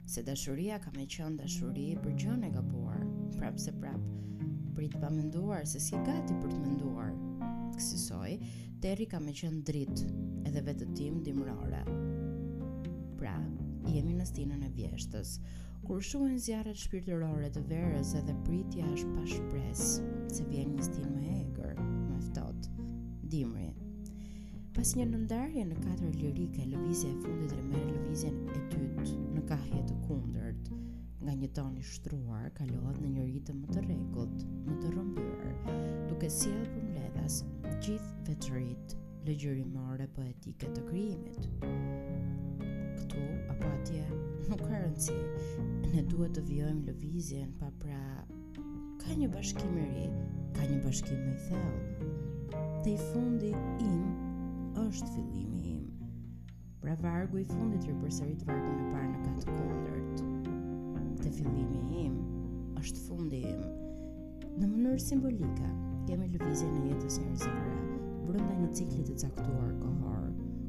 se 0.09 0.23
dashuria 0.25 0.79
ka 0.79 0.91
me 0.95 1.05
qënë 1.05 1.43
dashuri 1.43 1.91
për 2.03 2.15
gjën 2.23 2.47
e 2.47 2.53
gabuar, 2.55 3.03
prapë 3.35 3.67
se 3.67 3.75
prapë, 3.75 4.27
për 4.79 4.85
i 4.85 4.89
të 4.91 5.55
se 5.67 5.79
si 5.83 5.97
gati 6.07 6.35
për 6.39 6.51
të 6.53 6.57
menduar 6.63 7.09
kësisoj, 7.73 8.35
Terri 8.79 9.07
ka 9.11 9.19
me 9.19 9.33
qenë 9.35 9.57
dritë 9.67 10.05
edhe 10.47 10.61
vetë 10.67 10.85
tim 10.95 11.17
dimrore 11.25 11.81
pra 13.19 13.33
jemi 13.91 14.15
në 14.15 14.27
stinën 14.29 14.63
e 14.69 14.69
vjeshtës 14.77 15.33
kur 15.83 15.99
shuën 16.11 16.37
zjarët 16.45 16.79
shpirtërore 16.79 17.49
të 17.57 17.65
verës 17.73 18.13
edhe 18.21 18.37
pritja 18.47 18.87
është 18.93 19.11
pashpres 19.17 19.83
se 20.37 20.47
vjen 20.47 20.71
një 20.77 20.87
stinë 20.87 21.11
me 21.17 21.35
egrë 21.41 21.73
në 21.89 22.21
aftot, 22.21 22.71
dimri 23.35 23.73
pas 24.79 24.93
një 24.95 25.09
nëndarje 25.11 25.67
në 25.73 25.81
katër 25.83 26.15
lirike, 26.23 26.69
lëvizja 26.71 27.11
e 27.17 27.19
fundit 27.25 27.51
dhe 27.51 27.85
lëvizjen 27.89 28.39
e 28.55 28.63
tytë 28.71 29.13
në 29.35 29.43
kahjet 29.51 29.91
të 29.91 29.99
kundërt, 30.07 30.71
nga 31.23 31.33
një 31.35 31.49
ton 31.55 31.75
i 31.75 31.83
shtruar 31.83 32.47
kalohet 32.55 32.99
në 33.03 33.09
një 33.15 33.23
ritëm 33.29 33.57
më 33.63 33.73
të 33.73 33.81
rregullt, 33.85 34.43
më 34.67 34.75
të 34.83 34.91
rrëmbyer, 34.91 35.73
duke 36.09 36.29
sjell 36.31 36.61
si 36.63 36.69
përmbledhas 36.75 37.37
gjithë 37.85 38.11
veçorit 38.29 38.93
lëgjërimore 39.27 40.07
poetike 40.15 40.67
të 40.77 40.83
krijimit. 40.87 41.49
Ktu 43.01 43.23
apo 43.51 43.71
atje 43.73 44.03
nuk 44.51 44.63
ka 44.63 44.73
rëndësi. 44.85 45.17
Ne 45.93 46.03
duhet 46.13 46.33
të 46.39 46.43
vijojmë 46.47 46.87
lëvizjen 46.89 47.53
pa 47.59 47.69
pra 47.83 47.99
ka 49.03 49.17
një 49.19 49.29
bashkim 49.33 49.77
i 49.79 49.85
ri, 49.91 50.07
ka 50.57 50.67
një 50.71 50.79
bashkim 50.87 51.21
më 51.27 51.35
i 51.35 51.43
thellë. 51.47 52.11
Te 52.83 52.95
i 52.95 53.03
fundi 53.11 53.51
im 53.85 54.81
është 54.87 55.11
fillimi 55.15 55.75
im. 55.75 55.87
Pra 56.83 56.95
vargu 57.03 57.41
i 57.43 57.47
fundit 57.51 57.85
ri 57.89 57.95
përsërit 58.03 58.45
vargu 58.47 58.91
parë 58.93 59.13
në 59.13 59.25
katë 59.27 59.55
kundër, 59.59 59.98
të 61.23 61.29
fillimi 61.35 62.03
im, 62.05 62.13
është 62.79 63.01
fundi 63.07 63.39
im. 63.49 63.59
Në 64.59 64.67
mënyrë 64.71 65.01
simbolike, 65.03 65.71
kemi 66.07 66.29
lëvizje 66.33 66.67
në 66.77 66.81
jetës 66.93 67.17
njërzore, 67.23 67.73
brënda 68.29 68.55
një 68.61 68.69
cikli 68.79 69.03
të 69.09 69.17
caktuar 69.25 69.73
kohor, 69.81 70.25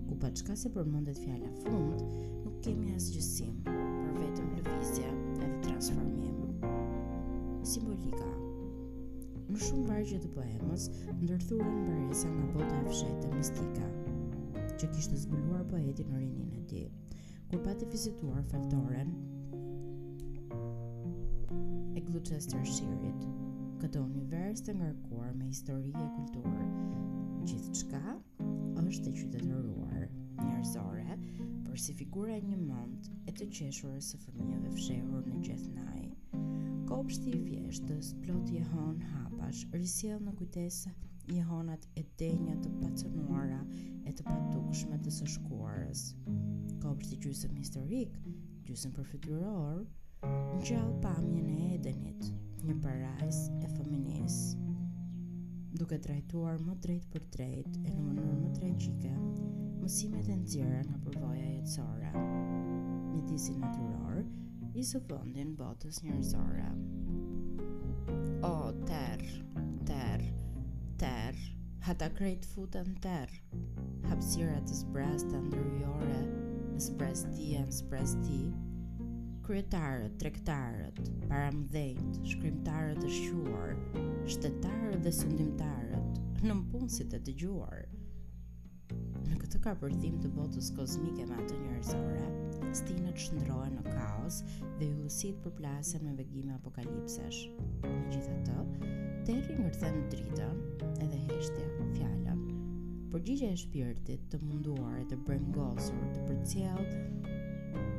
ku 0.08 0.16
pa 0.22 0.30
qka 0.34 0.56
se 0.58 0.72
përmëndet 0.74 1.20
fjalla 1.22 1.52
fund, 1.64 2.02
nuk 2.44 2.56
kemi 2.66 2.96
asë 2.96 3.14
gjësim, 3.16 3.54
për 3.68 4.18
vetëm 4.24 4.50
lëvizje 4.58 5.06
edhe 5.12 5.52
transformim. 5.66 6.68
Simbolika 7.70 8.26
Në 9.50 9.58
shumë 9.58 9.86
vargje 9.88 10.18
të 10.22 10.28
poemës, 10.30 10.84
ndërthurën 11.24 11.78
bërësa 11.86 12.28
nga 12.30 12.44
bota 12.54 12.76
e 12.84 12.92
fshetë 12.92 13.30
mistika, 13.32 13.86
që 14.78 14.88
kishtë 14.94 15.18
zbuluar 15.24 15.64
poetin 15.72 16.12
në 16.14 16.20
rinjën 16.22 16.52
e 16.54 16.62
ti. 16.70 16.82
Kur 17.50 17.58
pati 17.64 17.88
vizituar 17.90 18.44
faktoren, 18.46 19.10
Gloucestershire-it, 22.10 23.22
këtë 23.78 24.00
univers 24.02 24.58
të 24.66 24.72
ngarkuar 24.80 25.34
me 25.38 25.46
histori 25.46 25.90
e 25.94 26.06
kulturë. 26.14 26.64
Gjithçka 27.50 28.00
është 28.82 29.10
e 29.10 29.12
qytetëruar, 29.18 30.08
njerëzore, 30.40 31.14
për 31.68 31.78
si 31.84 31.94
figura 32.00 32.34
e 32.34 32.40
një 32.48 32.58
mont 32.64 33.10
e 33.30 33.34
të 33.40 33.46
qeshurës 33.58 34.08
së 34.10 34.18
fëmijëve 34.24 34.72
fshehur 34.78 35.28
në 35.28 35.54
naj 35.76 36.42
Kopshti 36.90 37.36
i 37.38 37.44
vjeshtës 37.44 38.10
plot 38.24 38.50
jehon 38.56 38.98
hapash, 39.12 39.62
risjell 39.78 40.26
në 40.26 40.34
kujtesë 40.42 40.94
jehonat 41.36 41.86
e 41.94 42.06
denja 42.24 42.58
të 42.64 42.74
pacënuara 42.82 43.62
e 44.02 44.16
të 44.18 44.26
patukshme 44.32 44.98
të 45.06 45.14
së 45.20 45.30
shkuarës. 45.36 46.06
Kopshti 46.82 47.22
gjysëm 47.28 47.54
historik, 47.62 48.18
gjysëm 48.66 48.98
përfytyror, 48.98 49.84
gjallë 50.60 50.98
pamjen 51.02 51.46
e 51.54 51.60
edenit 51.76 52.26
një 52.66 52.74
parajs 52.84 53.38
e 53.64 53.68
fëmijes 53.76 54.34
duke 55.80 55.96
trajtuar 56.04 56.58
më 56.64 56.74
drejt 56.84 57.06
për 57.14 57.24
drejt 57.36 57.78
e 57.88 57.92
në 57.94 58.02
mënur 58.08 58.34
më 58.40 58.50
tragjike 58.58 59.12
mësimet 59.80 60.28
e 60.28 60.36
nëzira 60.42 60.80
nga 60.88 60.98
përvoja 61.06 61.46
jetësore. 61.54 62.10
Mjedisi 62.14 63.30
një 63.30 63.30
disi 63.30 63.54
naturor 63.56 64.18
i 64.74 64.82
së 64.84 65.00
botës 65.60 66.02
njerëzore. 66.04 66.68
o 68.50 68.72
ter 68.86 69.22
ter 69.90 70.20
ter 70.98 71.34
hata 71.88 72.10
krejt 72.18 72.44
futë 72.52 72.84
ter 73.06 73.30
hapsirat 74.10 74.68
të 74.68 74.74
zbrast 74.82 75.30
të 75.32 75.40
ndërjore 75.46 76.22
në 76.72 76.80
zbrast 76.88 77.32
ti 77.36 77.52
e 77.56 77.62
në 77.66 77.72
zbrast 77.82 78.20
ti 78.26 78.38
kryetarët, 79.50 80.12
trektarët, 80.22 80.94
paramdhejt, 81.26 82.20
shkrimtarët 82.22 83.00
të 83.02 83.08
shquar, 83.10 83.72
shtetarët 84.30 85.00
dhe 85.02 85.10
sundimtarët, 85.16 86.20
në 86.46 86.54
mpunësit 86.60 87.16
e 87.16 87.18
të 87.26 87.34
gjuar. 87.40 87.80
Në 89.26 89.40
këtë 89.42 89.60
ka 89.64 89.72
përthim 89.82 90.20
të 90.22 90.30
botës 90.36 90.68
kozmike 90.76 91.26
me 91.26 91.34
atë 91.42 91.56
njërzore, 91.64 92.28
stinët 92.78 93.18
shëndrojë 93.24 93.72
në 93.74 93.82
kaos 93.90 94.38
dhe 94.78 94.86
ju 94.86 94.94
lësit 95.02 95.42
për 95.42 95.56
plasën 95.58 96.06
me 96.06 96.14
vegime 96.22 96.54
apokalipsesh. 96.60 97.42
Në 97.88 97.98
gjithë 98.12 98.36
të, 98.46 98.88
teri 99.32 99.56
ngërthen 99.58 99.98
dritën 100.14 100.60
edhe 101.08 101.20
heshtja, 101.26 101.66
fjallën. 101.96 102.46
Përgjigje 103.16 103.50
e 103.50 103.58
shpirtit 103.66 104.30
të 104.30 104.38
munduar 104.46 105.02
e 105.02 105.08
të 105.10 105.18
brengosur 105.26 106.06
të 106.14 106.28
përcjellë 106.30 107.02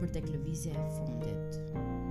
për 0.01 0.09
tek 0.17 0.27
lëvizja 0.33 0.71
e 0.81 0.85
fundit. 0.97 1.57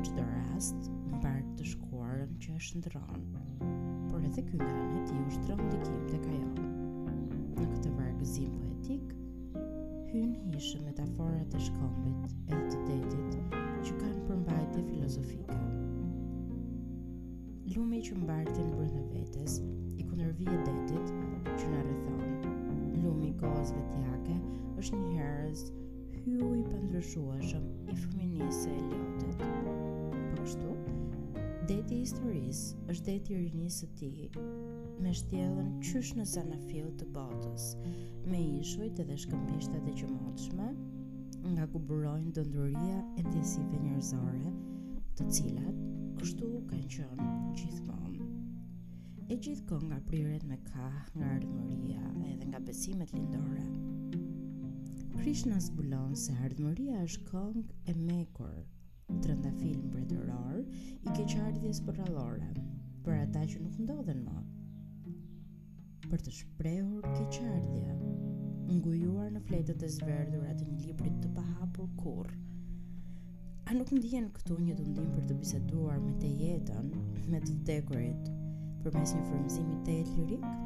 Që 0.06 0.12
të 0.16 0.24
rast, 0.28 0.84
në 1.10 1.18
partë 1.24 1.54
të 1.60 1.64
shkuarën 1.72 2.34
që 2.44 2.52
është 2.58 2.82
ndronë, 2.82 3.64
por 4.12 4.26
edhe 4.28 4.44
kjo 4.46 4.60
nga 4.60 4.76
në 4.90 5.00
ti 5.08 5.16
u 5.24 5.32
shtronë 5.36 5.66
dikim 5.72 5.96
të 6.10 6.20
kajo. 6.26 6.68
Në 7.56 7.66
këtë 7.72 7.90
vargëzim 7.96 8.52
poetik, 8.60 9.10
hynë 10.12 10.52
hishë 10.52 10.84
metaforat 10.84 11.56
e 11.58 11.64
shkombit 11.66 12.36
edhe 12.54 12.62
të 12.70 12.78
detit 12.86 13.58
që 13.88 13.98
kanë 14.04 14.22
përmbajtje 14.30 14.86
filozofike. 14.92 15.58
Lumi 17.74 18.04
që 18.06 18.20
mbartin 18.22 18.70
e 18.86 19.02
vetes, 19.16 19.58
i 19.98 20.06
kundërvije 20.06 20.58
detit 20.62 21.14
që 21.58 21.74
në 21.74 21.82
rëthonë, 21.90 22.56
lumi 23.02 23.34
gozve 23.42 23.82
tjake 23.96 24.38
është 24.78 25.02
një 25.02 25.12
herës 25.18 25.66
ju 26.30 26.50
i 26.58 26.62
pëndrëshuashëm 26.68 27.64
i 27.90 27.94
fëminisë 27.96 28.62
se 28.64 28.72
e 28.74 28.82
liotit. 28.90 29.40
Për 29.42 30.22
po 30.22 30.44
kështu, 30.44 31.40
deti 31.70 31.96
i 31.98 32.04
historisë 32.04 32.82
është 32.92 33.06
deti 33.08 33.34
i 33.36 33.42
rinisë 33.48 33.88
të 33.90 33.98
ti, 33.98 34.46
me 35.02 35.14
shtjellën 35.20 35.70
qysh 35.82 36.12
në 36.20 36.26
zana 36.34 36.58
të 36.70 37.08
botës, 37.16 37.72
me 38.30 38.40
ishujt 38.60 39.00
edhe 39.04 39.18
shkëmbishtat 39.24 39.90
e 39.90 39.94
qëmotshme, 40.00 40.70
nga 41.52 41.66
ku 41.72 41.78
burojnë 41.90 42.34
dëndurria 42.36 42.98
e 43.18 43.24
prinsipi 43.30 43.80
njërzore, 43.88 44.52
të 45.16 45.30
cilat 45.36 45.82
kështu 46.20 46.50
kanë 46.70 46.94
qënë 47.00 47.30
gjithmonë. 47.56 48.26
E 49.30 49.36
gjithkon 49.38 49.86
nga 49.90 50.00
priret 50.10 50.44
me 50.50 50.58
ka, 50.68 50.90
nga 51.16 51.34
ardhmëria, 51.38 52.02
edhe 52.34 52.50
nga 52.50 52.60
besimet 52.66 53.14
lindore, 53.14 53.64
Krishna 55.18 55.58
zbulon 55.60 56.14
se 56.16 56.32
ardhmëria 56.46 57.02
është 57.04 57.24
kong 57.28 57.64
e 57.92 57.94
mekur, 57.96 58.52
të 59.10 59.28
rënda 59.30 59.50
film 59.58 59.88
për 59.90 60.04
të 60.08 60.60
i 61.04 61.12
keqardhjes 61.18 61.80
për 61.86 61.98
rallore, 62.00 62.48
për 63.04 63.16
ata 63.26 63.42
që 63.50 63.60
nuk 63.64 63.76
ndodhen 63.84 64.22
më. 64.28 64.38
Për 66.06 66.24
të 66.26 66.34
shprehur 66.36 67.08
keqardhje, 67.18 67.98
ngujuar 68.80 69.34
në 69.34 69.42
fletët 69.50 69.84
e 69.84 69.92
zverdur 69.98 70.46
atë 70.54 70.70
një 70.70 70.78
libri 70.86 71.12
të 71.20 71.34
paha 71.36 71.68
për 71.78 71.90
kur. 72.02 72.32
A 73.70 73.76
nuk 73.76 73.92
më 73.94 74.26
këtu 74.40 74.60
një 74.68 74.78
të 74.80 74.88
ndim 74.94 75.12
për 75.18 75.28
të 75.30 75.40
biseduar 75.42 76.00
me 76.06 76.14
të 76.22 76.32
jetën, 76.44 76.90
me 77.34 77.42
të 77.44 77.58
vdekurit, 77.60 78.32
për 78.86 78.98
mes 79.00 79.16
një 79.18 79.24
frymëzimi 79.28 79.80
të 79.86 80.00
jetë 80.00 80.20
lirikë? 80.20 80.58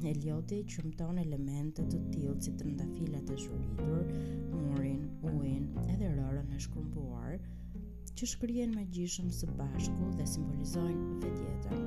Elioti 0.00 0.62
qëmton 0.64 1.18
elementet 1.20 1.90
të 1.92 1.98
tjilë 2.08 2.30
si 2.40 2.52
të 2.56 2.64
ndafilat 2.70 3.28
e 3.34 3.34
zhuritur, 3.42 4.06
morin, 4.54 5.02
uin 5.28 5.66
edhe 5.92 6.06
rërën 6.14 6.54
e 6.56 6.60
shkrumbuar, 6.64 7.34
që 8.16 8.28
shkryen 8.30 8.72
me 8.76 8.86
gjishëm 8.96 9.28
së 9.40 9.48
bashku 9.58 10.08
dhe 10.16 10.24
simbolizojnë 10.34 11.18
vetjetën. 11.24 11.82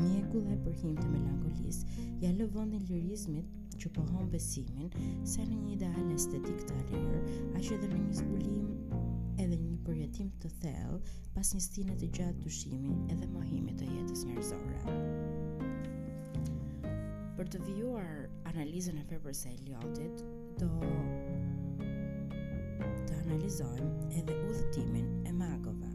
Mjeku 0.00 0.40
e 0.54 0.56
përhim 0.68 0.94
të 0.96 1.04
melankolis, 1.12 1.82
ja 2.24 2.32
lëvën 2.32 2.72
vënd 2.76 2.88
lirizmit 2.94 3.76
që 3.82 3.92
pohon 3.98 4.32
besimin 4.32 4.88
se 5.34 5.44
në 5.44 5.58
një 5.66 5.74
ideal 5.76 6.14
estetik 6.16 6.64
të 6.64 6.78
alirë, 6.80 7.20
a 7.50 7.60
që 7.66 7.74
edhe 7.76 7.90
në 7.92 7.98
një 8.06 8.16
zbulim 8.22 8.72
edhe 9.38 9.58
një 9.68 9.76
përjetim 9.90 10.32
të 10.46 10.54
thellë 10.64 11.02
pas 11.36 11.52
një 11.54 11.60
stine 11.68 12.00
të 12.00 12.08
gjatë 12.18 12.46
dushimi 12.48 12.96
edhe 13.12 13.28
mohimit 13.36 13.78
të 13.84 13.92
jetës 13.92 14.24
njërzore. 14.32 15.04
Për 17.38 17.46
të 17.54 17.58
vijuar 17.68 18.24
analizën 18.50 18.96
e 18.98 19.02
Ferber 19.06 19.34
së 19.38 19.52
Eliotit, 19.54 20.22
do 20.58 20.66
të 21.78 23.18
analizojmë 23.20 24.08
edhe 24.18 24.38
udhëtimin 24.48 25.12
e 25.30 25.34
magove. 25.42 25.92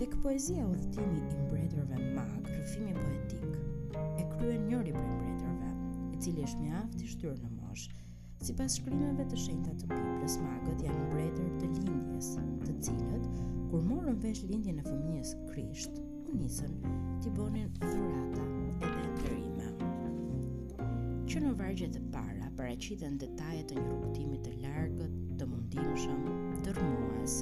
Tek 0.00 0.16
poezia 0.24 0.64
udhëtimi 0.64 1.20
i 1.34 1.42
mbretërve 1.42 1.98
mag, 2.16 2.48
rëfimi 2.54 2.94
poetik, 3.02 3.98
e 4.00 4.24
kryen 4.32 4.64
njëri 4.70 4.94
për 4.96 5.08
mbretërve, 5.12 5.72
i 6.14 6.20
cili 6.24 6.46
është 6.48 6.64
mjaft 6.64 7.02
i 7.04 7.08
shtyrë 7.12 7.40
në 7.44 7.50
mosh. 7.58 7.92
Si 8.40 8.54
pas 8.62 8.78
shkrimeve 8.80 9.26
të 9.28 9.42
shenjta 9.44 9.74
të 9.82 9.90
Biblës, 9.92 10.38
magët 10.46 10.86
janë 10.88 11.04
mbretër 11.10 11.52
të 11.60 11.68
lindjes, 11.84 12.32
të 12.64 12.78
cilët, 12.88 13.28
kur 13.68 13.84
morën 13.92 14.16
vesh 14.24 14.40
lindjen 14.48 14.80
e 14.80 14.86
fëmijës 14.88 15.36
Krisht, 15.50 16.00
nisën 16.38 16.74
t'i 17.22 17.30
bonin 17.34 17.70
dhurata 17.80 18.44
edhe 18.88 18.90
ndërime. 19.12 20.84
Që 21.30 21.42
në 21.44 21.52
vargjet 21.58 21.96
e 21.98 22.02
para, 22.14 22.50
paraqiten 22.58 23.16
detajet 23.22 23.68
të 23.70 23.78
një 23.78 23.86
rrugëtimi 23.88 24.38
të 24.44 24.52
largët, 24.62 25.16
të 25.40 25.48
mundimshëm, 25.50 26.22
rrmuas, 26.70 27.36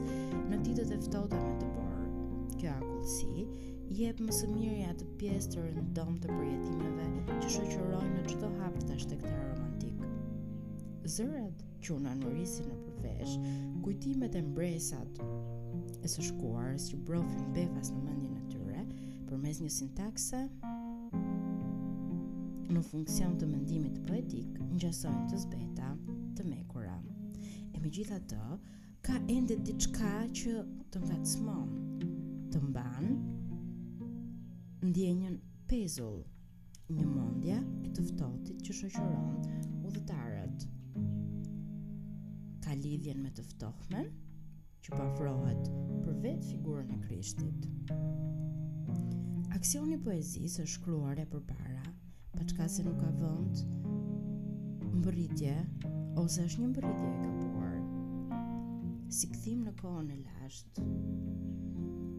në 0.50 0.60
ditët 0.66 0.92
e 0.96 1.00
ftohta 1.04 1.40
me 1.48 1.52
të 1.60 1.68
borë. 1.74 2.06
Kjo 2.60 2.72
akullsi 2.76 3.76
jep 4.00 4.22
më 4.24 4.36
së 4.38 4.48
miri 4.54 4.82
atë 4.90 5.08
pjesë 5.20 5.52
të 5.54 5.64
rëndom 5.68 6.16
të 6.24 6.32
përjetimeve 6.34 7.10
që 7.44 7.52
shoqërojnë 7.56 8.12
në 8.18 8.24
çdo 8.32 8.50
hap 8.58 8.78
të 8.86 8.98
shtektar 9.04 9.38
romantik. 9.48 10.02
Zërat 11.18 11.64
që 11.84 11.94
unë 11.96 12.12
anërisi 12.16 12.64
në 12.66 12.78
përvesh, 12.86 13.36
kujtimet 13.84 14.36
e 14.40 14.42
mbresat 14.48 15.22
e 16.02 16.08
së 16.16 16.24
shkuarës 16.32 16.88
që 16.92 17.00
brofin 17.08 17.48
befas 17.56 17.92
në 17.94 18.04
mendin 18.06 18.36
e 18.42 18.57
përmes 19.28 19.58
një 19.60 19.68
sintakse 19.76 20.38
në 22.72 22.80
funksion 22.88 23.34
të 23.40 23.48
mendimit 23.48 23.96
poetik 24.06 24.56
ngjason 24.72 25.26
të 25.28 25.40
zbeta 25.42 25.88
të 26.38 26.46
mekura. 26.48 26.94
E 27.74 27.80
me 27.82 27.90
gjitha 27.92 28.16
të, 28.30 28.38
ka 29.04 29.18
ende 29.34 29.56
diçka 29.68 30.12
që 30.40 30.54
të 30.94 31.02
ngacmon, 31.02 31.68
të 32.52 32.62
mban, 32.64 33.10
ndjenjën 34.88 35.36
pezull, 35.70 36.22
një 36.88 37.04
mundja 37.08 37.58
e 37.84 37.92
të 37.94 38.06
ftohtit 38.10 38.64
që 38.64 38.78
shëqëron 38.80 39.84
u 39.88 39.92
dhëtarët. 39.96 40.64
Ka 42.64 42.78
lidhjen 42.80 43.20
me 43.26 43.34
të 43.36 43.44
ftohmen, 43.52 44.08
që 44.84 44.96
pafrohet 44.96 45.68
po 45.72 46.00
për 46.06 46.16
vetë 46.24 46.52
figurën 46.54 46.96
e 46.96 47.00
krishtit. 47.04 47.68
Aksioni 49.54 49.98
poezis 50.02 50.52
është 50.60 50.64
shkruar 50.74 51.18
e 51.20 51.24
për 51.32 51.42
para, 51.48 51.82
pa 52.32 52.44
qka 52.50 52.68
se 52.72 52.84
nuk 52.86 52.96
ka 53.02 53.10
vënd, 53.20 53.62
bëritje, 55.04 55.56
ose 56.22 56.44
është 56.48 56.62
një 56.62 56.68
mbëritje 56.70 57.10
e 57.10 57.18
kapuar. 57.26 57.76
Si 59.18 59.30
këthim 59.34 59.66
në 59.66 59.74
kohën 59.82 60.08
e 60.14 60.18
lasht, 60.22 60.80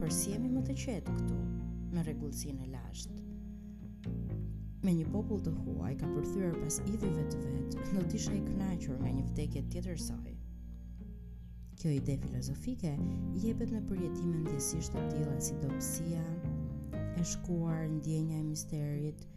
për 0.02 0.16
si 0.20 0.36
jemi 0.36 0.52
më 0.58 0.66
të 0.70 0.78
qetë 0.86 1.18
këtu, 1.20 1.42
në 1.98 2.08
regullësin 2.12 2.66
e 2.68 2.72
lashtë 2.76 3.24
me 4.88 4.94
një 4.96 5.08
popull 5.12 5.42
të 5.44 5.52
huaj 5.66 5.92
ka 6.00 6.08
përthyer 6.16 6.54
pas 6.62 6.78
idhëve 6.88 7.24
të 7.28 7.40
vet, 7.44 7.74
do 7.92 8.04
të 8.08 8.16
isha 8.16 8.32
i 8.32 8.40
kënaqur 8.46 9.00
nga 9.02 9.10
një 9.18 9.24
vdekje 9.30 9.64
tjetër 9.74 9.98
saj. 10.00 10.36
Kjo 11.82 11.92
ide 11.98 12.16
filozofike 12.22 12.94
jepet 13.44 13.74
në 13.76 13.82
përjetimin 13.90 14.46
ndjesisht 14.48 14.94
të 14.96 15.04
tila 15.12 15.34
si 15.44 15.58
dopsia, 15.60 16.24
e 17.20 17.26
shkuar 17.34 17.84
ndjenja 17.98 18.40
e 18.40 18.46
misterit, 18.48 19.28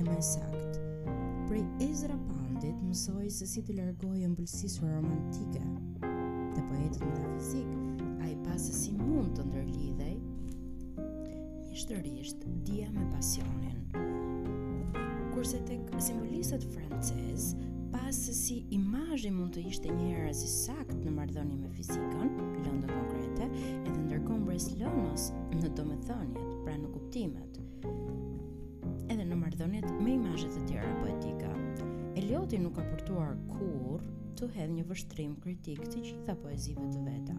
e 0.00 0.06
më 0.08 0.16
sakt, 0.32 0.80
prej 1.52 1.66
Ezra 1.90 2.16
pa, 2.30 2.41
fundit 2.62 2.78
mësoj 2.86 3.26
se 3.34 3.46
si 3.48 3.62
të 3.66 3.74
largoj 3.74 4.20
e 4.22 4.28
romantike 4.86 5.62
të 6.54 6.62
poetit 6.68 7.00
në 7.02 7.08
të 7.16 7.22
rëzik 7.24 8.02
a 8.22 8.28
i 8.30 8.36
pasë 8.44 8.74
si 8.76 8.92
mund 8.94 9.32
të 9.34 9.46
ndërlidhej 9.48 10.12
ishtë 11.74 11.96
rrisht 11.98 12.44
me 12.94 13.08
pasionin 13.16 13.80
kurse 15.34 15.58
të 15.66 15.80
simbolisët 16.06 16.68
frances 16.76 17.48
pasë 17.96 18.36
si 18.44 18.60
imajë 18.78 19.34
mund 19.40 19.56
të 19.58 19.66
ishte 19.72 19.90
njërë 19.98 20.30
si 20.44 20.52
sakt 20.54 21.00
në 21.02 21.16
marrëdhënie 21.18 21.58
me 21.64 21.72
fizikën, 21.74 22.30
lëndë 22.62 22.94
konkrete 22.94 23.48
edhe 23.48 23.72
e 23.72 23.88
të 23.90 23.98
lëndës 24.22 24.68
në 24.76 25.70
do 25.74 26.46
pra 26.62 26.78
në 26.78 26.94
kuptimet 26.94 27.60
edhe 29.10 29.26
në 29.26 29.42
marrëdhëniet 29.44 29.90
me 29.98 30.14
imajët 30.20 30.54
të 30.60 30.66
tjera 30.70 30.94
poetika 31.02 31.50
Elioti 32.22 32.54
nuk 32.62 32.76
ka 32.78 32.82
përtuar 32.86 33.32
kur 33.50 33.98
të 34.38 34.46
hedhë 34.54 34.72
një 34.76 34.82
vështrim 34.92 35.32
kritik 35.42 35.80
të 35.90 36.02
gjitha 36.04 36.36
poezive 36.38 36.84
të 36.92 37.00
veta. 37.02 37.34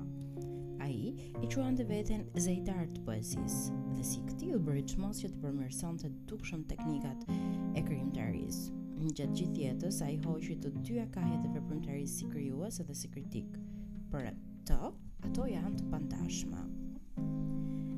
A 0.84 0.90
i 0.92 1.14
i 1.40 1.48
quan 1.54 1.78
të 1.80 1.86
veten 1.88 2.26
zejtar 2.46 2.90
të 2.92 3.04
poezis, 3.08 3.62
dhe 3.94 4.04
si 4.10 4.20
këti 4.26 4.50
u 4.58 4.60
bërë 4.66 4.82
që 4.92 4.98
mos 5.06 5.22
që 5.24 5.30
të 5.32 5.40
përmërson 5.46 6.02
të 6.02 6.12
dukshëm 6.34 6.66
teknikat 6.74 7.24
e 7.32 7.86
kërim 7.88 8.12
të 8.12 8.26
aris. 8.26 8.60
Në 9.00 9.14
gjatë 9.22 9.40
gjithë 9.40 9.64
jetës, 9.64 10.02
a 10.04 10.12
i 10.12 10.20
hoqë 10.28 10.60
të 10.66 10.74
dyja 10.82 11.08
kahjet 11.16 11.48
e 11.48 11.54
përpërm 11.56 11.86
të 11.88 11.96
aris 11.96 12.18
si 12.20 12.28
kryuas 12.36 12.84
edhe 12.84 13.00
si 13.06 13.12
kritik. 13.16 13.56
Për 14.12 14.34
të, 14.68 14.82
ato 15.32 15.48
janë 15.54 15.78
të 15.80 15.88
pandashma. 15.96 16.68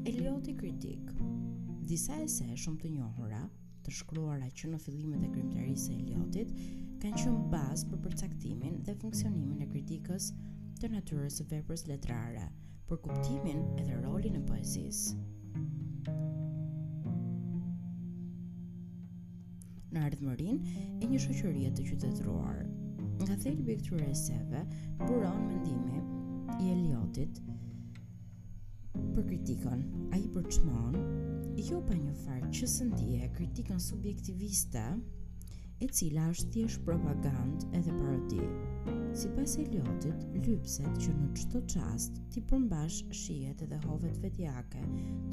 Elioti 0.06 0.54
kritik 0.62 1.10
Disa 1.86 2.22
e 2.22 2.30
se 2.30 2.46
shumë 2.58 2.82
të 2.84 2.94
njohura 3.00 3.35
të 3.86 3.94
shkruara 4.00 4.48
që 4.58 4.70
në 4.72 4.80
fillimet 4.82 5.26
e 5.28 5.30
krimtarisë 5.30 5.88
së 5.88 5.96
Eliotit 6.02 6.54
kanë 7.04 7.20
qenë 7.22 7.42
bazë 7.52 7.90
për 7.92 8.00
përcaktimin 8.06 8.78
dhe 8.88 8.96
funksionimin 9.02 9.60
e 9.62 9.68
kritikës 9.70 10.32
të 10.82 10.90
natyrës 10.96 11.36
së 11.38 11.46
veprës 11.52 11.84
letrare, 11.90 12.48
për 12.90 13.00
kuptimin 13.04 13.62
edhe 13.82 14.00
rolin 14.08 14.40
e 14.42 14.46
poezisë. 14.50 15.24
në 19.96 20.02
ardhmërin 20.04 20.58
e 21.06 21.08
një 21.08 21.18
shoqërie 21.24 21.70
të 21.78 21.84
qytetëruar. 21.90 22.58
Nga 23.22 23.38
thelbi 23.46 23.72
i 23.78 23.78
këtyre 23.80 24.10
eseve 24.12 24.66
buron 25.00 25.46
mendimi 25.48 26.02
i 26.66 26.74
Eliotit 26.74 27.40
për 29.14 29.24
kritikën. 29.30 29.86
Ai 30.18 30.20
përçmon 30.36 31.00
jo 31.64 31.82
pa 31.88 31.96
një 31.96 32.12
farë 32.26 32.50
që 32.52 32.68
sëndje 32.68 33.22
e 33.24 33.28
kritikën 33.36 33.80
subjektiviste, 33.80 34.82
e 35.84 35.88
cila 35.92 36.26
është 36.34 36.50
thjesht 36.54 36.82
propagand 36.88 37.64
edhe 37.78 37.92
parodi. 37.96 38.42
Si 39.16 39.28
pas 39.36 39.54
e 39.62 39.66
ljotit, 39.74 40.22
lypset 40.46 41.00
që 41.04 41.12
në 41.16 41.28
qëto 41.40 41.62
qast 41.74 42.20
ti 42.34 42.44
përmbash 42.50 43.02
shijet 43.16 43.64
edhe 43.66 43.80
hovet 43.86 44.20
vetjake 44.24 44.82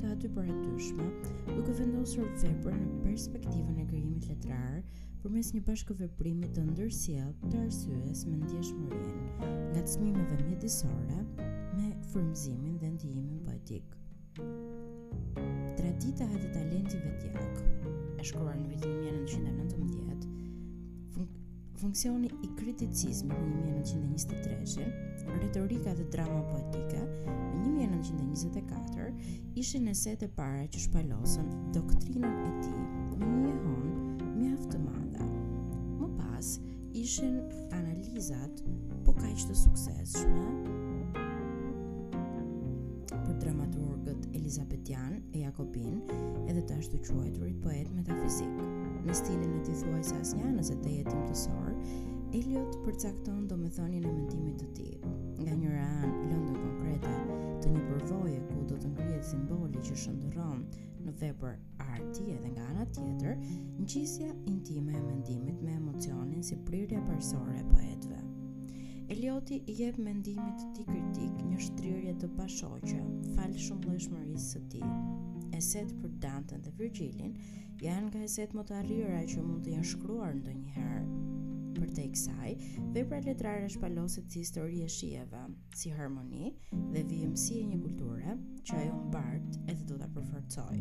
të 0.00 0.10
aty 0.12 0.30
për 0.36 0.50
e 0.50 0.58
duke 1.52 1.74
vendosur 1.80 2.26
vepër 2.42 2.74
në 2.78 2.90
perspektivën 3.04 3.80
e 3.84 3.86
kërimit 3.90 4.28
letrarë 4.32 4.82
për 5.22 5.34
mes 5.36 5.50
një 5.56 5.62
bashkë 5.66 5.98
të 6.18 6.66
ndërsjel 6.70 7.34
të 7.48 7.54
arsyes 7.64 8.24
me 8.30 8.36
ndjesh 8.44 8.72
mërin, 8.82 9.24
nga 9.70 9.82
të 9.82 9.90
smimeve 9.94 10.42
me 11.76 11.90
frëmzimin 12.10 12.78
dhe 12.82 12.88
ndijimin 12.94 13.40
poetikë. 13.50 13.96
thank 15.34 15.46
you 15.46 15.51
Dita 16.04 16.24
dhe 16.26 16.48
talentive 16.50 17.10
talenti 17.22 17.28
jak, 17.30 17.62
e 18.18 18.24
shkruar 18.26 18.56
në 18.58 18.64
vitin 18.72 18.96
1919, 19.04 20.24
funksioni 21.78 22.26
i 22.42 22.48
kriticizmit 22.58 23.36
në 23.38 23.76
1923, 23.84 25.28
retorika 25.44 25.94
dhe 26.00 26.08
drama 26.16 26.40
poetika 26.48 27.04
në 27.28 27.86
1924 27.86 29.38
ishin 29.62 29.86
eset 29.94 30.26
e 30.26 30.32
para 30.42 30.66
që 30.74 30.82
shpalosën 30.88 31.54
doktrinën 31.78 32.28
e 32.32 32.50
tij 32.58 33.22
me 33.22 33.32
një 33.38 33.54
hon 33.62 33.96
mjaft 34.40 34.74
të 34.74 34.82
madhe. 34.88 35.30
Më 36.02 36.10
pas 36.18 36.54
ishin 36.98 37.38
analizat 37.78 38.64
po 39.06 39.14
kaq 39.22 39.38
të 39.46 39.60
suksesshme 39.68 40.80
dramaturgët 43.44 44.18
Elizabetian 44.38 45.18
e 45.34 45.38
Jakobin 45.42 45.98
edhe 46.50 46.62
të 46.68 46.76
ashtu 46.78 47.00
quajturit 47.08 47.58
poet 47.64 47.90
metafizik. 47.96 48.52
Në 49.08 49.16
stilin 49.18 49.56
e 49.58 49.62
t'i 49.66 49.74
thuaj 49.82 50.02
sa 50.08 50.18
asnja 50.22 50.50
në 50.54 50.66
zetë 50.68 50.92
jetim 51.00 51.24
të 51.28 51.36
sorë, 51.42 51.74
Eliot 52.38 52.78
përcakton 52.86 53.42
do 53.50 53.58
me 53.60 53.68
e 53.68 54.00
mendimit 54.04 54.62
të 54.62 54.68
ti. 54.76 54.88
Nga 55.42 55.56
një 55.62 55.72
anë 55.86 56.12
lëndën 56.30 56.56
konkreta 56.64 57.12
të 57.62 57.72
një 57.74 57.82
përvoje 57.88 58.38
ku 58.52 58.62
do 58.70 58.78
të 58.80 58.92
ngrijet 58.94 59.26
simboli 59.32 59.82
që 59.88 59.98
shëndëron 60.04 60.64
në 61.06 61.14
vepër 61.22 61.56
arti 61.92 62.30
edhe 62.38 62.52
nga 62.54 62.68
ana 62.70 62.86
tjetër, 62.94 63.34
në 63.78 63.84
qisja 63.90 64.30
intime 64.54 64.96
e 65.00 65.06
mendimit 65.10 65.60
me 65.66 65.74
emocionin 65.76 66.42
si 66.46 66.56
prirja 66.68 67.02
parësore 67.08 67.58
e 67.60 67.68
poetve. 67.74 68.22
Elioti 69.12 69.58
i 69.68 69.74
jep 69.82 69.98
mendimit 70.00 70.62
të 70.62 70.68
ti 70.76 70.84
kritik 70.88 71.40
një 71.44 71.56
shtrirje 71.60 72.12
të 72.22 72.28
pashoqë, 72.38 73.00
falë 73.34 73.58
shumë 73.66 73.96
shmërisë 74.06 74.44
së 74.54 74.60
ti. 74.72 74.80
Eset 75.58 75.90
për 76.00 76.14
Dante 76.22 76.56
dhe 76.64 76.72
Virgilin 76.78 77.34
janë 77.84 78.06
nga 78.08 78.22
eset 78.28 78.54
më 78.56 78.64
të 78.70 78.76
arrira 78.78 79.18
që 79.32 79.44
mund 79.44 79.66
të 79.66 79.74
janë 79.74 79.88
shkruar 79.90 80.32
ndo 80.38 80.54
njëherë. 80.62 81.02
Për 81.76 81.92
te 81.98 82.04
i 82.08 82.12
kësaj, 82.14 82.52
vepra 82.96 83.18
letrare 83.26 83.68
shpalosit 83.74 84.32
si 84.32 84.46
histori 84.46 84.80
e 84.86 84.88
shieve, 84.96 85.42
si 85.76 85.92
harmoni 85.98 86.54
dhe 86.94 87.04
vijëmsi 87.12 87.58
e 87.58 87.68
një 87.74 87.82
kulture 87.84 88.38
që 88.70 88.80
ajo 88.80 88.96
më 89.02 89.06
bartë 89.18 89.66
edhe 89.74 89.86
do 89.92 90.00
të 90.00 90.08
përforcoj. 90.16 90.78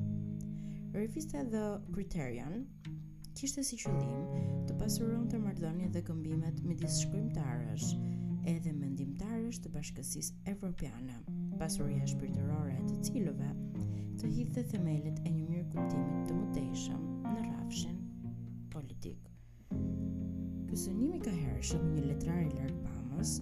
Revista 0.96 1.44
The 1.52 1.66
Criterion 1.92 2.64
kishte 3.36 3.64
si 3.66 3.76
qëllim 3.84 4.66
të 4.70 4.76
pasuron 4.80 5.28
të 5.32 5.40
mardhënje 5.44 5.88
dhe 5.96 6.02
këmbimet 6.08 6.58
midis 6.68 7.00
shkrymtarësh, 7.06 7.92
edhe 8.50 8.72
mendimtarësh 8.74 9.60
të 9.62 9.70
bashkësisë 9.70 10.50
evropiane, 10.54 11.18
pasurja 11.60 12.08
shpirtërore 12.10 12.78
të 12.88 12.98
cilove, 13.08 13.50
të 14.18 14.28
hidhte 14.34 14.64
dhe 14.64 14.72
themelit 14.74 15.20
e 15.28 15.30
një 15.30 15.46
mirë 15.50 15.68
kuptimi 15.76 16.24
të 16.28 16.38
mëtejshëm 16.40 17.06
në 17.26 17.44
rafshin 17.46 18.00
politik. 18.74 19.30
Kësë 20.72 20.96
i 21.10 21.22
ka 21.26 21.32
herëshëm 21.36 21.94
një 21.94 22.06
letrar 22.08 22.46
i 22.46 22.70
pamës, 22.88 23.36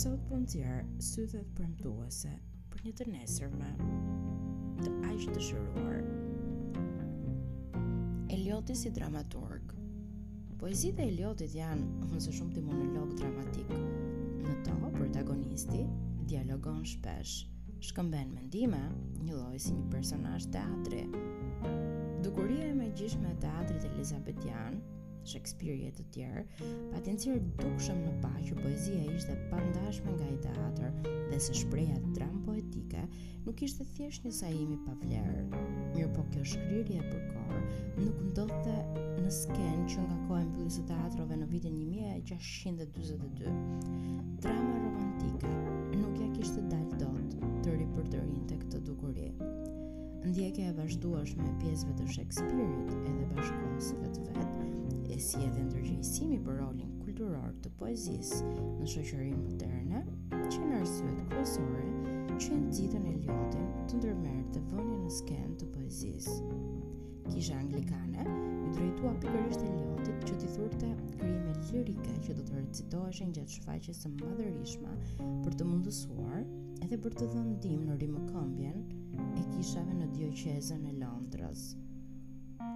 sot 0.00 0.24
për 0.30 0.42
nëzirë 0.44 0.78
së 1.10 1.26
dhe 1.34 1.44
për 2.74 2.86
një 2.86 2.92
të 2.98 3.08
nesërme, 3.10 3.72
të 4.84 4.94
aq 5.10 5.26
të 5.34 5.44
shëruar. 5.48 6.02
Eliotis 8.34 8.82
i 8.86 8.90
dramaturg 8.90 9.72
Poezit 10.60 10.98
e 11.00 11.08
Eliotit 11.10 11.54
janë 11.54 12.06
më 12.12 12.20
shumë 12.24 12.54
të 12.56 12.62
monolog 12.64 13.12
dramatikë, 13.20 13.78
në 14.44 14.54
to 14.66 14.74
protagonisti 14.92 15.84
dialogon 16.28 16.82
shpesh 16.90 17.36
shkëmben 17.88 18.30
mendime 18.34 18.80
një 19.24 19.38
lloj 19.38 19.60
si 19.66 19.72
një 19.76 19.86
personazh 19.94 20.48
teatri 20.56 21.00
dukuria 22.26 22.66
e 22.72 22.74
megjithshme 22.82 23.30
e 23.34 23.38
teatrit 23.46 23.86
elizabetian 23.92 24.76
Shakespeare 25.28 25.80
e 25.88 25.92
të 25.96 26.04
tjerë, 26.14 26.42
pa 26.92 27.00
të 27.02 27.14
nësirë 27.16 27.42
dukshëm 27.60 28.00
në 28.04 28.10
pa 28.22 28.30
që 28.46 28.56
poezia 28.60 29.00
ishte 29.16 29.34
pandashme 29.50 30.12
nga 30.18 30.28
i 30.30 30.36
teatër 30.44 30.98
dhe 31.30 31.38
se 31.46 31.54
shpreja 31.60 31.96
dram 32.18 32.36
poetike, 32.46 33.04
nuk 33.46 33.62
ishte 33.64 33.86
thjesht 33.94 34.26
një 34.28 34.32
sajimi 34.38 34.76
pa 34.86 34.94
vlerë. 35.00 35.44
Mirë 35.96 36.10
po 36.16 36.26
kjo 36.34 36.44
shkrirje 36.54 37.00
për 37.08 37.24
korë 37.32 37.62
nuk 38.04 38.20
ndodhte 38.30 38.76
në 39.24 39.32
sken 39.40 39.84
që 39.94 40.04
nga 40.06 40.20
kohen 40.28 40.52
pëllisë 40.56 40.86
teatrove 40.92 41.40
në 41.40 41.50
vitin 41.54 41.76
1622. 41.82 43.58
Drama 44.44 44.72
romantike 44.84 45.56
nuk 46.02 46.18
ja 46.20 46.30
kishte 46.36 46.64
dalë 46.72 47.00
dot 47.04 47.38
të 47.64 47.78
ripërdërin 47.80 48.42
të 48.50 48.60
këtë 48.64 48.82
dukurit 48.90 49.63
ndjekja 50.24 50.68
e 50.68 50.72
vazhdueshme 50.76 51.44
e 51.44 51.52
pjesëve 51.60 51.92
të 51.98 52.04
Shakespeare-it 52.12 52.92
edhe 53.08 53.24
bashkëkohësve 53.36 54.12
të 54.14 54.22
vet, 54.28 54.54
e 55.12 55.18
si 55.20 55.36
edhe 55.46 55.64
ndërgjegjësimi 55.66 56.38
për 56.46 56.54
rolin 56.62 56.94
kulturor 57.04 57.50
të 57.66 57.72
poezisë 57.82 58.38
në 58.56 58.88
shoqërinë 58.92 59.42
moderne, 59.42 60.00
që 60.32 60.62
në 60.70 60.78
të 60.86 61.26
kryesore 61.28 61.82
që 62.44 62.56
nxitën 62.62 63.04
Eliotin 63.12 63.68
të 63.90 64.00
ndërmerrte 64.00 64.56
të 64.56 64.64
vënien 64.70 65.04
në 65.04 65.12
skenë 65.18 65.58
të 65.60 65.68
poezisë. 65.76 66.38
Kisha 67.28 67.60
anglikane 67.60 68.24
i 68.24 68.72
drejtua 68.78 69.12
pikërisht 69.26 69.68
Eliotit 69.68 70.24
që 70.30 70.40
t'i 70.40 70.50
thurte 70.56 70.92
krime 71.12 71.54
lirike 71.68 72.16
që 72.24 72.38
do 72.40 72.48
të 72.48 72.60
recitoheshin 72.62 73.36
gjatë 73.36 73.58
shfaqjes 73.60 74.00
së 74.06 74.14
madhërisme 74.16 74.96
për 75.20 75.60
të 75.60 75.68
mundësuar 75.70 76.40
edhe 76.88 77.02
për 77.08 77.20
të 77.20 77.30
dhënë 77.36 77.50
ndihmë 77.60 77.90
në 77.92 78.02
rimëkëmbjen, 78.06 78.82
e 79.38 79.42
kishave 79.54 79.94
në 79.98 80.06
dioqezën 80.14 80.84
e 80.88 80.94
Londrës. 81.00 81.62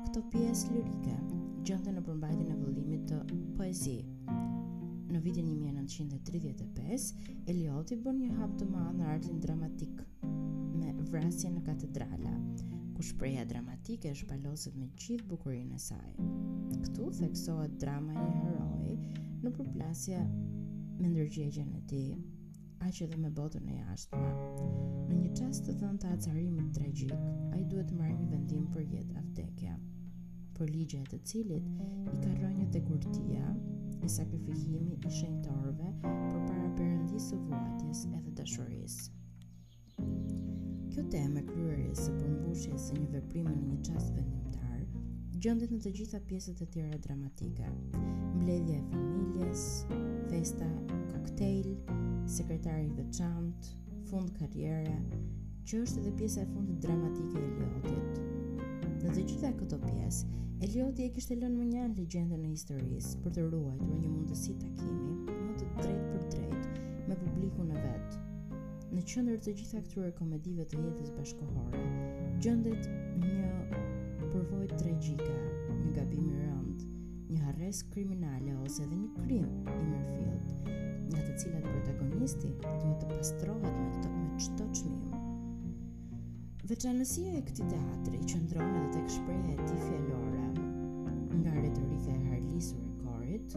Këto 0.08 0.22
pjesë 0.32 0.72
lirike 0.74 1.14
gjenden 1.68 1.98
në 1.98 2.02
përmbajtjen 2.08 2.50
e 2.54 2.58
vëllimit 2.62 3.04
të 3.10 3.40
Poezi. 3.58 3.98
Në 5.08 5.20
vitin 5.24 5.48
1935, 5.50 7.04
Eliot 7.52 7.92
i 7.94 7.98
bën 8.04 8.18
një 8.22 8.32
hap 8.40 8.56
të 8.60 8.66
madh 8.72 8.98
në 8.98 9.06
artin 9.14 9.38
dramatik 9.44 10.02
me 10.78 10.94
Vrasjen 11.12 11.54
në 11.56 11.62
Katedrala, 11.68 12.34
ku 12.96 13.04
shpreha 13.06 13.46
dramatike 13.48 14.10
e 14.12 14.72
me 14.76 14.90
gjithë 14.96 15.28
bukurinë 15.30 15.74
e 15.74 15.78
saj. 15.80 16.10
Ktu 16.84 17.06
theksohet 17.20 17.78
drama 17.80 18.12
e 18.20 18.24
një 18.24 18.40
heroi 18.42 18.96
në 19.46 19.54
përplasje 19.56 20.20
me 21.00 21.08
ndërgjegjen 21.14 21.72
e 21.78 21.84
tij 21.88 22.10
që 22.86 23.06
dhe 23.10 23.16
me 23.20 23.28
botën 23.36 23.64
e 23.68 23.72
jashtme. 23.82 24.28
Në 25.08 25.16
një 25.18 25.30
qast 25.36 25.64
të 25.66 25.74
dhënë 25.80 25.98
të 26.02 26.08
acarimit 26.14 26.78
regjik, 26.82 27.12
a 27.52 27.58
i 27.60 27.64
duhet 27.68 27.90
të 27.90 27.96
marrë 27.98 28.16
një 28.20 28.28
vendim 28.30 28.62
për 28.72 28.84
jetë 28.94 29.18
avdekja. 29.22 29.74
Por 30.56 30.70
e 30.72 30.86
të 30.90 31.18
cilit 31.28 31.66
i 32.14 32.20
ka 32.22 32.30
rënjë 32.40 32.68
të 32.76 32.80
kurtia, 32.86 33.50
i 34.02 34.08
sakrifikimi 34.08 34.96
i 35.06 35.10
shenjtarëve 35.10 35.92
për 36.02 36.40
para 36.48 36.70
përëndisë 36.78 37.20
së 37.26 37.38
vuatjes 37.46 38.04
edhe 38.16 38.32
dashurisë. 38.40 39.16
Kjo 40.94 41.02
teme 41.12 41.44
kryerjes 41.50 42.06
së 42.06 42.12
përmbushjes 42.22 42.88
së 42.88 43.00
një 43.00 43.10
veprimi 43.18 43.54
në 43.54 43.64
një 43.68 43.82
qast 43.90 44.14
vendimtar, 44.16 44.80
gjendet 45.44 45.74
në 45.76 45.82
të 45.84 45.92
gjitha 46.00 46.22
pjesët 46.30 46.62
e 46.64 46.70
tjera 46.76 46.98
dramatike. 47.08 47.68
Mbledhja 48.38 48.78
e 48.80 48.90
familjes, 48.94 49.68
festa, 50.32 50.70
koktejl, 51.12 51.74
sekretari 52.28 52.86
i 52.86 52.94
veçantë, 52.98 53.70
fund 54.08 54.32
karriere, 54.36 54.96
që 55.68 55.80
është 55.84 56.02
edhe 56.02 56.12
pjesa 56.18 56.42
e 56.44 56.50
fundit 56.52 56.82
dramatike 56.84 57.40
e 57.40 57.48
Eliotit. 57.48 58.66
Në 59.02 59.12
të 59.16 59.22
gjitha 59.30 59.52
këto 59.56 59.78
pjesë, 59.84 60.28
Elioti 60.66 61.04
e 61.06 61.12
kishte 61.14 61.36
lënë 61.38 61.56
më 61.60 61.66
njanë 61.72 61.96
legendën 62.00 62.42
e 62.44 62.52
historisë 62.52 63.20
për 63.24 63.34
të 63.36 63.44
ruajtur 63.52 63.94
një 64.00 64.08
mundësi 64.12 64.56
takimi 64.60 65.38
më 65.38 65.58
të 65.60 65.68
drejtë 65.80 66.08
për 66.08 66.24
drejt 66.34 66.78
me 67.12 67.18
publiku 67.22 67.66
në 67.68 67.76
vetë. 67.84 68.22
Në 68.96 69.04
qëndër 69.12 69.38
të 69.44 69.54
gjitha 69.60 69.82
këtyre 69.86 70.10
komedive 70.18 70.66
të 70.72 70.82
jetës 70.82 71.12
bashkohore, 71.16 71.84
gjëndet 72.44 72.88
një 73.24 73.80
përvojt 74.32 74.74
tragjike, 74.82 75.34
një 75.84 75.94
gabim 76.00 76.26
i 76.28 76.36
rëndë, 76.42 76.90
një 77.32 77.44
harres 77.46 77.84
kriminale 77.94 78.56
ose 78.64 78.82
edhe 78.88 78.98
një 79.04 79.10
krim 79.22 79.50
i 79.72 79.82
mërë 79.94 80.57
cilat 81.38 81.62
protagonisti 81.72 82.48
duhet 82.64 83.02
të 83.02 83.08
pastrohet 83.12 83.76
me 83.78 83.86
të 84.02 84.10
me 84.10 84.40
çdo 84.42 84.64
çmim. 84.74 85.14
Veçanësia 86.70 87.36
e 87.38 87.42
këtij 87.46 87.68
teatri 87.70 88.18
qëndron 88.28 88.72
edhe 88.80 88.90
tek 88.96 89.12
shpreha 89.16 89.54
e 89.54 89.68
t'i 89.68 89.76
fjellore 89.84 90.46
nga 91.40 91.54
retorika 91.62 92.10
e 92.14 92.18
harlisur 92.30 92.82
e 92.82 92.96
korit, 93.04 93.54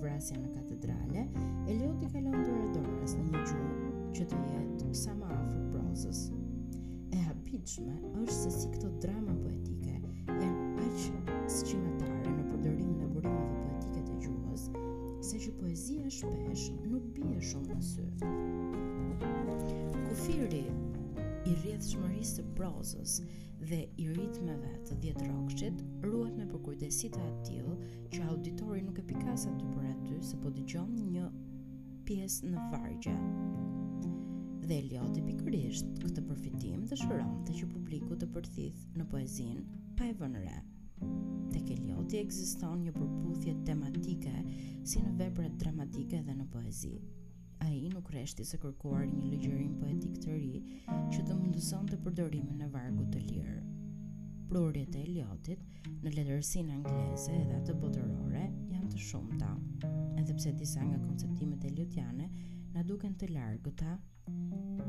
vrasja 0.00 0.38
në 0.40 0.48
katedrale, 0.56 1.26
Eliot 1.68 2.06
i 2.06 2.10
kalon 2.14 2.40
dorës 2.46 3.14
në 3.20 3.28
një 3.28 3.44
gjuhë 3.52 3.92
që 4.18 4.28
të 4.32 4.40
jetë 4.54 4.90
sa 5.04 5.14
më 5.20 5.30
afër 5.36 5.62
prozës. 5.76 6.24
E 7.14 7.20
habitshme 7.28 8.00
është 8.22 8.38
se 8.42 8.54
si 8.58 8.72
këto 8.78 8.94
drama 9.04 9.36
poetike 9.44 9.94
janë 10.38 10.88
aq 10.88 11.08
sqimë 11.58 11.89
shpesh 16.10 16.66
nuk 16.90 17.04
bie 17.14 17.38
shumë 17.48 17.76
në 17.76 17.84
sy. 17.86 18.04
Kufiri 20.08 20.64
i 20.66 21.52
rrjetë 21.52 21.86
shmërisë 21.86 22.34
të 22.40 22.46
prozës 22.58 23.14
dhe 23.60 23.78
i 24.02 24.08
ritmeve 24.16 24.72
të 24.88 24.96
djetë 25.04 25.28
rokshit 25.28 25.84
ruat 26.06 26.34
me 26.38 26.48
përkujdesit 26.50 27.18
e 27.20 27.28
atil 27.28 27.68
që 28.16 28.24
auditori 28.32 28.82
nuk 28.88 28.98
e 28.98 29.04
pikasa 29.12 29.54
të 29.60 29.70
për 29.76 29.86
aty 29.92 30.18
se 30.32 30.40
po 30.42 30.50
të 30.56 30.66
gjonë 30.74 31.06
një 31.14 31.28
pjesë 32.10 32.50
në 32.56 32.66
vargja. 32.74 33.14
Dhe 34.66 34.80
Elioti 34.82 35.22
pikërisht 35.28 35.94
këtë 36.02 36.26
përfitim 36.30 36.82
të 36.90 36.98
të 37.04 37.56
që 37.60 37.70
publiku 37.76 38.18
të 38.22 38.32
përthith 38.34 38.82
në 38.98 39.06
poezin 39.14 39.62
pa 39.98 40.10
e 40.10 40.18
vënëre. 40.24 40.58
re. 40.58 40.79
Tek 41.52 41.70
Elioti 41.74 42.18
ekziston 42.20 42.82
një 42.84 42.92
përputhje 42.94 43.54
tematike 43.68 44.32
si 44.90 45.00
në 45.04 45.12
veprat 45.20 45.56
dramatike 45.62 46.20
dhe 46.26 46.34
në 46.40 46.46
poezi. 46.52 46.94
A 47.64 47.68
i 47.72 47.88
nuk 47.92 48.08
reshti 48.12 48.44
se 48.48 48.58
kërkuar 48.60 49.04
një 49.08 49.30
lëgjërim 49.32 49.76
poetik 49.80 50.18
të 50.24 50.36
ri 50.36 50.60
që 51.12 51.24
të 51.26 51.36
mundëson 51.38 51.88
të 51.90 52.00
përdorimin 52.04 52.60
në 52.62 52.68
vargu 52.74 53.04
të 53.14 53.22
lirë. 53.28 53.56
Prurjet 54.50 54.96
e 54.98 55.04
Eliotit 55.06 55.64
në 56.02 56.12
letërsin 56.16 56.70
angleze 56.74 57.34
edhe 57.38 57.60
të 57.68 57.76
botërore 57.84 58.44
janë 58.72 58.90
të 58.92 59.02
shumë 59.08 59.38
ta, 59.40 59.50
edhepse 60.20 60.52
disa 60.58 60.82
nga 60.84 60.98
konceptimet 61.04 61.62
e 61.64 61.70
Eliotiane 61.70 62.28
na 62.74 62.82
duken 62.86 63.14
të 63.20 63.28
largë 63.36 63.74
ta, 63.84 63.96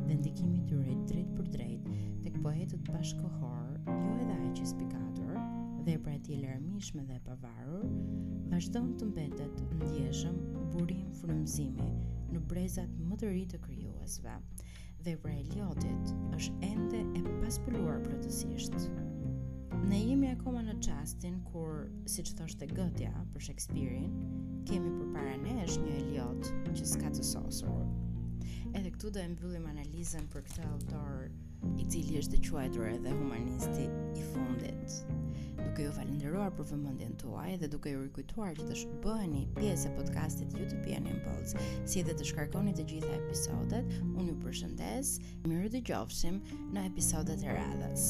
dhe 0.07 0.17
ndikimi 0.17 0.63
të 0.69 0.81
rritë 0.81 1.11
drejt 1.13 1.37
për 1.37 1.53
drejt 1.57 1.91
të 2.25 2.35
këpohetët 2.37 2.89
bashkohor, 2.89 3.77
jo 3.85 4.17
edhe 4.23 4.39
aqis 4.49 4.73
pikatorë 4.79 5.60
vepra 5.85 6.13
e 6.13 6.19
t'i 6.25 6.35
lërmishme 6.37 7.01
dhe 7.07 7.15
e 7.17 7.21
pavarur, 7.25 7.87
vazhdon 8.51 8.91
të 8.99 9.07
mbetet 9.11 9.61
ndjeshëm 9.79 10.35
burim 10.75 11.07
frymëzimi 11.21 11.87
në 12.35 12.41
brezat 12.51 12.91
më 13.09 13.17
të 13.23 13.29
ri 13.31 13.45
të 13.49 13.59
krijuesve. 13.63 14.33
Vepra 15.07 15.31
e 15.33 15.39
Eliotit 15.41 16.11
është 16.37 16.67
ende 16.69 17.01
e 17.01 17.23
të 17.25 17.61
plotësisht. 17.65 18.77
Ne 19.89 19.97
jemi 19.97 20.29
akoma 20.35 20.61
në 20.67 20.75
qastin 20.85 21.39
kur, 21.51 21.73
si 22.13 22.23
që 22.29 22.35
thoshtë 22.43 22.67
e 22.67 22.75
gëtja 22.77 23.13
për 23.33 23.45
Shakespeare-in, 23.47 24.13
kemi 24.69 24.93
për 24.99 25.09
para 25.15 25.33
nesh 25.41 25.79
një 25.81 25.95
Eliot 26.03 26.51
që 26.77 26.85
s'ka 26.93 27.09
të 27.17 27.25
sosur. 27.31 27.81
Edhe 28.77 28.93
këtu 28.93 29.15
do 29.17 29.23
e 29.25 29.33
mbyllim 29.33 29.65
analizën 29.73 30.29
për 30.35 30.45
këtë 30.51 30.69
autor 30.75 31.27
i 31.81 31.89
cili 31.89 32.21
është 32.21 32.37
të 32.37 32.45
quajtur 32.53 32.87
edhe 32.93 33.17
humanisti 33.17 33.89
i 34.21 34.29
fundit 34.29 35.01
duke 35.71 35.85
ju 35.87 35.91
falenderuar 35.95 36.49
për 36.57 36.65
vëmendjen 36.67 37.13
tuaj 37.21 37.51
dhe 37.61 37.67
duke 37.71 37.91
ju 37.93 37.99
rikujtuar 38.03 38.57
që 38.57 38.65
të 38.69 38.79
bëheni 39.05 39.43
pjesë 39.55 39.87
e 39.87 39.93
podcastit 39.95 40.55
Utopian 40.57 41.05
Impulse, 41.13 41.63
si 41.87 42.03
dhe 42.03 42.11
të 42.17 42.27
shkarkoni 42.31 42.73
të 42.75 42.85
gjitha 42.89 43.13
episodet, 43.21 43.93
unë 44.09 44.25
ju 44.27 44.35
përshëndes, 44.43 45.13
mirë 45.47 45.71
dhe 45.77 45.83
gjofshim 45.91 46.43
në 46.75 46.87
episodet 46.91 47.39
e 47.47 47.55
radhës. 47.61 48.09